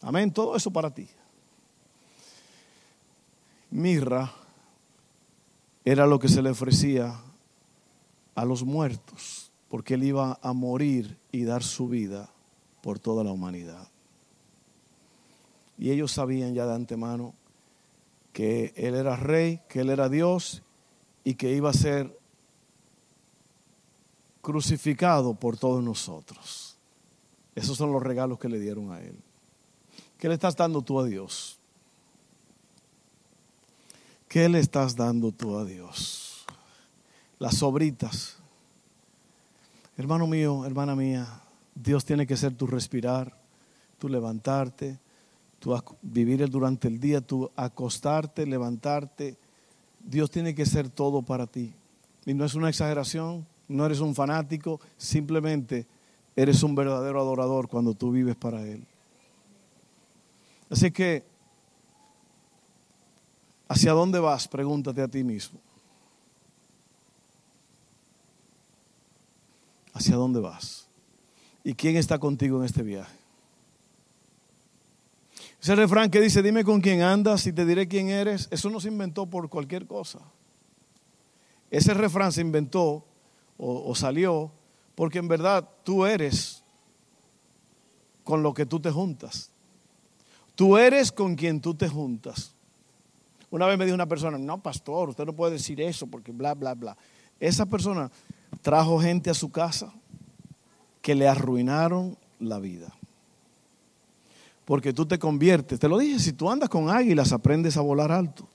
Amén, 0.00 0.32
todo 0.32 0.56
eso 0.56 0.70
para 0.70 0.94
ti. 0.94 1.08
Mirra 3.70 4.32
era 5.84 6.06
lo 6.06 6.18
que 6.18 6.28
se 6.28 6.40
le 6.40 6.50
ofrecía 6.50 7.20
a 8.34 8.44
los 8.44 8.62
muertos, 8.62 9.50
porque 9.68 9.94
él 9.94 10.04
iba 10.04 10.38
a 10.40 10.52
morir 10.52 11.18
y 11.32 11.42
dar 11.42 11.64
su 11.64 11.88
vida 11.88 12.30
por 12.80 13.00
toda 13.00 13.24
la 13.24 13.32
humanidad. 13.32 13.88
Y 15.76 15.90
ellos 15.90 16.12
sabían 16.12 16.54
ya 16.54 16.66
de 16.66 16.74
antemano 16.74 17.34
que 18.32 18.72
él 18.76 18.94
era 18.94 19.16
rey, 19.16 19.60
que 19.68 19.80
él 19.80 19.90
era 19.90 20.08
Dios 20.08 20.62
y 21.24 21.34
que 21.34 21.52
iba 21.52 21.70
a 21.70 21.74
ser 21.74 22.18
crucificado 24.40 25.34
por 25.34 25.56
todos 25.56 25.82
nosotros. 25.82 26.76
Esos 27.54 27.76
son 27.76 27.92
los 27.92 28.02
regalos 28.02 28.38
que 28.38 28.48
le 28.48 28.58
dieron 28.58 28.92
a 28.92 29.00
Él. 29.00 29.16
¿Qué 30.18 30.28
le 30.28 30.34
estás 30.34 30.56
dando 30.56 30.82
tú 30.82 31.00
a 31.00 31.04
Dios? 31.04 31.58
¿Qué 34.28 34.48
le 34.48 34.60
estás 34.60 34.94
dando 34.94 35.32
tú 35.32 35.56
a 35.58 35.64
Dios? 35.64 36.44
Las 37.38 37.56
sobritas. 37.56 38.36
Hermano 39.96 40.26
mío, 40.26 40.64
hermana 40.64 40.94
mía, 40.94 41.42
Dios 41.74 42.04
tiene 42.04 42.26
que 42.26 42.36
ser 42.36 42.54
tu 42.54 42.66
respirar, 42.66 43.36
tu 43.98 44.08
levantarte, 44.08 44.98
tu 45.60 45.78
vivir 46.02 46.48
durante 46.48 46.88
el 46.88 46.98
día, 46.98 47.20
tu 47.20 47.50
acostarte, 47.54 48.46
levantarte. 48.46 49.36
Dios 50.00 50.30
tiene 50.30 50.54
que 50.54 50.64
ser 50.66 50.88
todo 50.88 51.22
para 51.22 51.46
ti. 51.46 51.72
Y 52.24 52.34
no 52.34 52.44
es 52.44 52.54
una 52.54 52.70
exageración, 52.70 53.46
no 53.68 53.86
eres 53.86 54.00
un 54.00 54.14
fanático, 54.14 54.80
simplemente 54.96 55.86
eres 56.34 56.62
un 56.62 56.74
verdadero 56.74 57.20
adorador 57.20 57.68
cuando 57.68 57.94
tú 57.94 58.10
vives 58.10 58.36
para 58.36 58.62
Él. 58.62 58.86
Así 60.70 60.90
que, 60.90 61.24
¿hacia 63.68 63.92
dónde 63.92 64.18
vas? 64.18 64.48
Pregúntate 64.48 65.02
a 65.02 65.08
ti 65.08 65.22
mismo. 65.22 65.60
¿Hacia 69.92 70.16
dónde 70.16 70.40
vas? 70.40 70.88
¿Y 71.62 71.74
quién 71.74 71.96
está 71.96 72.18
contigo 72.18 72.58
en 72.58 72.64
este 72.64 72.82
viaje? 72.82 73.19
Ese 75.60 75.74
refrán 75.74 76.10
que 76.10 76.20
dice, 76.20 76.42
dime 76.42 76.64
con 76.64 76.80
quién 76.80 77.02
andas 77.02 77.46
y 77.46 77.52
te 77.52 77.66
diré 77.66 77.86
quién 77.86 78.08
eres, 78.08 78.48
eso 78.50 78.70
no 78.70 78.80
se 78.80 78.88
inventó 78.88 79.26
por 79.26 79.50
cualquier 79.50 79.86
cosa. 79.86 80.20
Ese 81.70 81.92
refrán 81.92 82.32
se 82.32 82.40
inventó 82.40 83.04
o, 83.58 83.94
salió, 83.94 84.50
porque 84.94 85.18
en 85.18 85.28
verdad 85.28 85.68
tú 85.84 86.06
eres 86.06 86.64
con 88.24 88.42
lo 88.42 88.54
que 88.54 88.64
tú 88.64 88.80
te 88.80 88.90
juntas. 88.90 89.50
Tú 90.54 90.78
eres 90.78 91.12
con 91.12 91.36
quien 91.36 91.60
tú 91.60 91.74
te 91.74 91.88
juntas. 91.88 92.54
Una 93.50 93.66
vez 93.66 93.76
me 93.76 93.84
dijo 93.84 93.94
una 93.94 94.06
persona, 94.06 94.38
no, 94.38 94.62
pastor, 94.62 95.10
usted 95.10 95.26
no 95.26 95.34
puede 95.34 95.52
decir 95.52 95.80
eso 95.82 96.06
porque 96.06 96.32
bla, 96.32 96.54
bla, 96.54 96.74
bla. 96.74 96.96
Esa 97.38 97.66
persona 97.66 98.10
trajo 98.62 98.98
gente 98.98 99.28
a 99.28 99.34
su 99.34 99.50
casa 99.50 99.92
que 101.02 101.14
le 101.14 101.28
arruinaron 101.28 102.16
la 102.38 102.58
vida. 102.58 102.94
Porque 104.70 104.92
tú 104.92 105.04
te 105.04 105.18
conviertes, 105.18 105.80
te 105.80 105.88
lo 105.88 105.98
dije, 105.98 106.20
si 106.20 106.32
tú 106.32 106.48
andas 106.48 106.68
con 106.68 106.90
águilas 106.90 107.32
aprendes 107.32 107.76
a 107.76 107.80
volar 107.80 108.12
alto. 108.12 108.46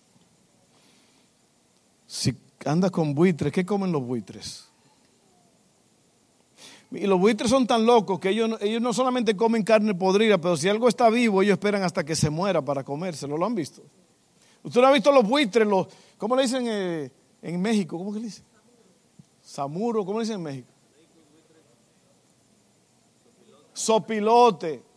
Si 2.08 2.34
andas 2.63 2.89
con 2.89 3.13
buitres, 3.13 3.51
¿qué 3.51 3.65
comen 3.65 3.91
los 3.91 4.01
buitres? 4.01 4.69
Y 6.91 7.06
los 7.06 7.19
buitres 7.19 7.49
son 7.49 7.67
tan 7.67 7.86
locos 7.86 8.17
que 8.17 8.30
ellos, 8.30 8.58
ellos 8.62 8.82
no 8.82 8.93
solamente 8.93 9.36
comen 9.36 9.63
carne 9.63 9.93
podrida, 9.93 10.38
pero 10.38 10.56
si 10.56 10.69
algo 10.69 10.88
está 10.88 11.10
vivo, 11.10 11.41
ellos 11.41 11.56
esperan 11.56 11.84
hasta 11.84 12.06
que 12.06 12.15
se 12.15 12.30
muera 12.30 12.63
para 12.63 12.86
comérselo. 12.86 13.38
¿Lo 13.38 13.45
han 13.45 13.56
visto? 13.56 13.82
¿Usted 14.63 14.80
no 14.80 14.88
ha 14.88 14.93
visto 14.93 15.12
los 15.12 15.28
buitres? 15.28 15.67
Los, 15.67 15.88
¿Cómo 16.17 16.38
le 16.38 16.43
dicen 16.43 16.65
eh, 16.65 17.12
en 17.41 17.62
México? 17.62 17.97
¿Cómo 17.97 18.13
que 18.13 18.19
le 18.19 18.28
dicen? 18.28 18.45
Samuro, 19.41 20.06
¿cómo 20.06 20.19
le 20.19 20.23
dicen 20.23 20.38
en 20.38 20.43
México? 20.43 20.69
Sopilote. 23.73 24.94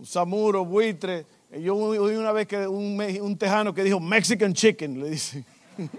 Un 0.00 0.06
samuro, 0.06 0.64
buitre. 0.64 1.26
Yo 1.60 1.76
oí 1.76 2.16
una 2.16 2.32
vez 2.32 2.46
que 2.46 2.66
un, 2.66 2.98
un 3.20 3.36
tejano 3.36 3.74
que 3.74 3.84
dijo 3.84 4.00
Mexican 4.00 4.54
chicken, 4.54 4.98
le 4.98 5.10
dicen. 5.10 5.44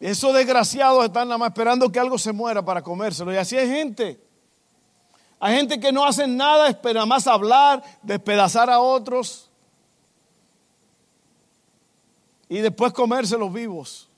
Esos 0.00 0.34
desgraciados 0.34 1.04
están 1.04 1.28
nada 1.28 1.38
más 1.38 1.50
esperando 1.50 1.92
que 1.92 2.00
algo 2.00 2.18
se 2.18 2.32
muera 2.32 2.64
para 2.64 2.82
comérselo. 2.82 3.32
Y 3.32 3.36
así 3.36 3.56
hay 3.56 3.68
gente. 3.68 4.20
Hay 5.38 5.54
gente 5.54 5.78
que 5.78 5.92
no 5.92 6.04
hace 6.04 6.26
nada, 6.26 6.66
espera 6.68 7.06
más 7.06 7.28
hablar, 7.28 7.80
despedazar 8.02 8.68
a 8.70 8.80
otros 8.80 9.48
y 12.48 12.58
después 12.58 12.92
comérselos 12.92 13.52
vivos. 13.52 14.08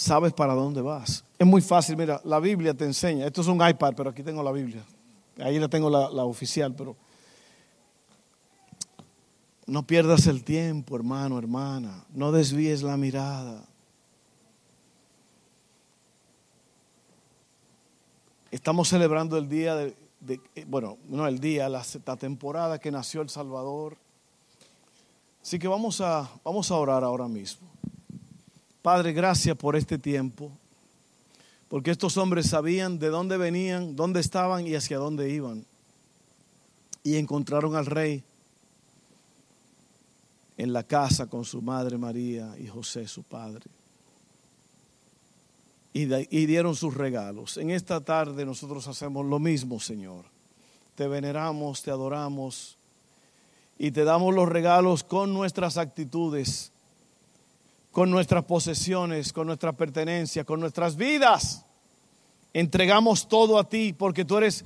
Sabes 0.00 0.32
para 0.32 0.54
dónde 0.54 0.80
vas. 0.80 1.26
Es 1.38 1.46
muy 1.46 1.60
fácil, 1.60 1.94
mira, 1.94 2.22
la 2.24 2.40
Biblia 2.40 2.72
te 2.72 2.86
enseña. 2.86 3.26
Esto 3.26 3.42
es 3.42 3.48
un 3.48 3.56
iPad, 3.56 3.92
pero 3.94 4.08
aquí 4.08 4.22
tengo 4.22 4.42
la 4.42 4.50
Biblia. 4.50 4.82
Ahí 5.36 5.58
la 5.58 5.68
tengo 5.68 5.90
la, 5.90 6.08
la 6.08 6.24
oficial, 6.24 6.74
pero 6.74 6.96
no 9.66 9.86
pierdas 9.86 10.26
el 10.26 10.42
tiempo, 10.42 10.96
hermano, 10.96 11.38
hermana. 11.38 12.06
No 12.14 12.32
desvíes 12.32 12.82
la 12.82 12.96
mirada. 12.96 13.62
Estamos 18.50 18.88
celebrando 18.88 19.36
el 19.36 19.50
día 19.50 19.74
de, 19.74 19.94
bueno, 20.66 20.96
no 21.08 21.26
el 21.26 21.40
día, 21.40 21.68
la, 21.68 21.84
temporada 22.18 22.78
que 22.78 22.90
nació 22.90 23.20
El 23.20 23.28
Salvador. 23.28 23.98
Así 25.42 25.58
que 25.58 25.68
vamos 25.68 26.00
a, 26.00 26.26
vamos 26.42 26.70
a 26.70 26.76
orar 26.76 27.04
ahora 27.04 27.28
mismo. 27.28 27.69
Padre, 28.82 29.12
gracias 29.12 29.56
por 29.56 29.76
este 29.76 29.98
tiempo, 29.98 30.50
porque 31.68 31.90
estos 31.90 32.16
hombres 32.16 32.46
sabían 32.46 32.98
de 32.98 33.08
dónde 33.08 33.36
venían, 33.36 33.94
dónde 33.94 34.20
estaban 34.20 34.66
y 34.66 34.74
hacia 34.74 34.98
dónde 34.98 35.30
iban. 35.30 35.64
Y 37.02 37.16
encontraron 37.16 37.76
al 37.76 37.86
rey 37.86 38.22
en 40.56 40.72
la 40.72 40.82
casa 40.82 41.26
con 41.26 41.44
su 41.44 41.62
madre 41.62 41.96
María 41.96 42.54
y 42.58 42.66
José 42.66 43.06
su 43.08 43.22
padre. 43.22 43.64
Y, 45.92 46.06
dieron 46.46 46.76
sus 46.76 46.94
regalos. 46.94 47.56
En 47.56 47.70
esta 47.70 48.00
tarde 48.00 48.44
nosotros 48.44 48.86
hacemos 48.86 49.26
lo 49.26 49.38
mismo, 49.38 49.80
Señor. 49.80 50.24
Te 50.94 51.08
veneramos, 51.08 51.82
te 51.82 51.90
adoramos 51.90 52.76
y 53.78 53.90
te 53.90 54.04
damos 54.04 54.34
los 54.34 54.48
regalos 54.48 55.02
con 55.02 55.32
nuestras 55.32 55.78
actitudes, 55.78 56.72
con 57.92 58.10
nuestras 58.10 58.44
posesiones, 58.44 59.32
con 59.32 59.46
nuestra 59.46 59.72
pertenencia, 59.72 60.44
con 60.44 60.60
nuestras 60.60 60.96
vidas. 60.96 61.64
Entregamos 62.52 63.28
todo 63.28 63.58
a 63.58 63.68
ti 63.68 63.92
porque 63.92 64.24
tú 64.24 64.38
eres 64.38 64.64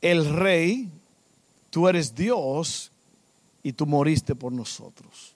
el 0.00 0.26
rey, 0.34 0.90
tú 1.70 1.88
eres 1.88 2.14
Dios 2.14 2.92
y 3.62 3.72
tú 3.72 3.86
moriste 3.86 4.34
por 4.34 4.52
nosotros. 4.52 5.34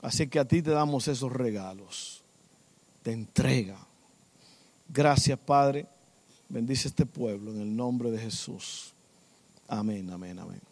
Así 0.00 0.28
que 0.28 0.38
a 0.38 0.44
ti 0.44 0.62
te 0.62 0.70
damos 0.70 1.08
esos 1.08 1.32
regalos 1.32 2.22
de 3.04 3.12
entrega. 3.12 3.78
Gracias, 4.88 5.38
Padre. 5.38 5.86
Bendice 6.48 6.88
este 6.88 7.04
pueblo 7.04 7.50
en 7.52 7.60
el 7.60 7.76
nombre 7.76 8.10
de 8.10 8.18
Jesús. 8.18 8.94
Amén, 9.66 10.08
amén, 10.10 10.38
amén. 10.38 10.67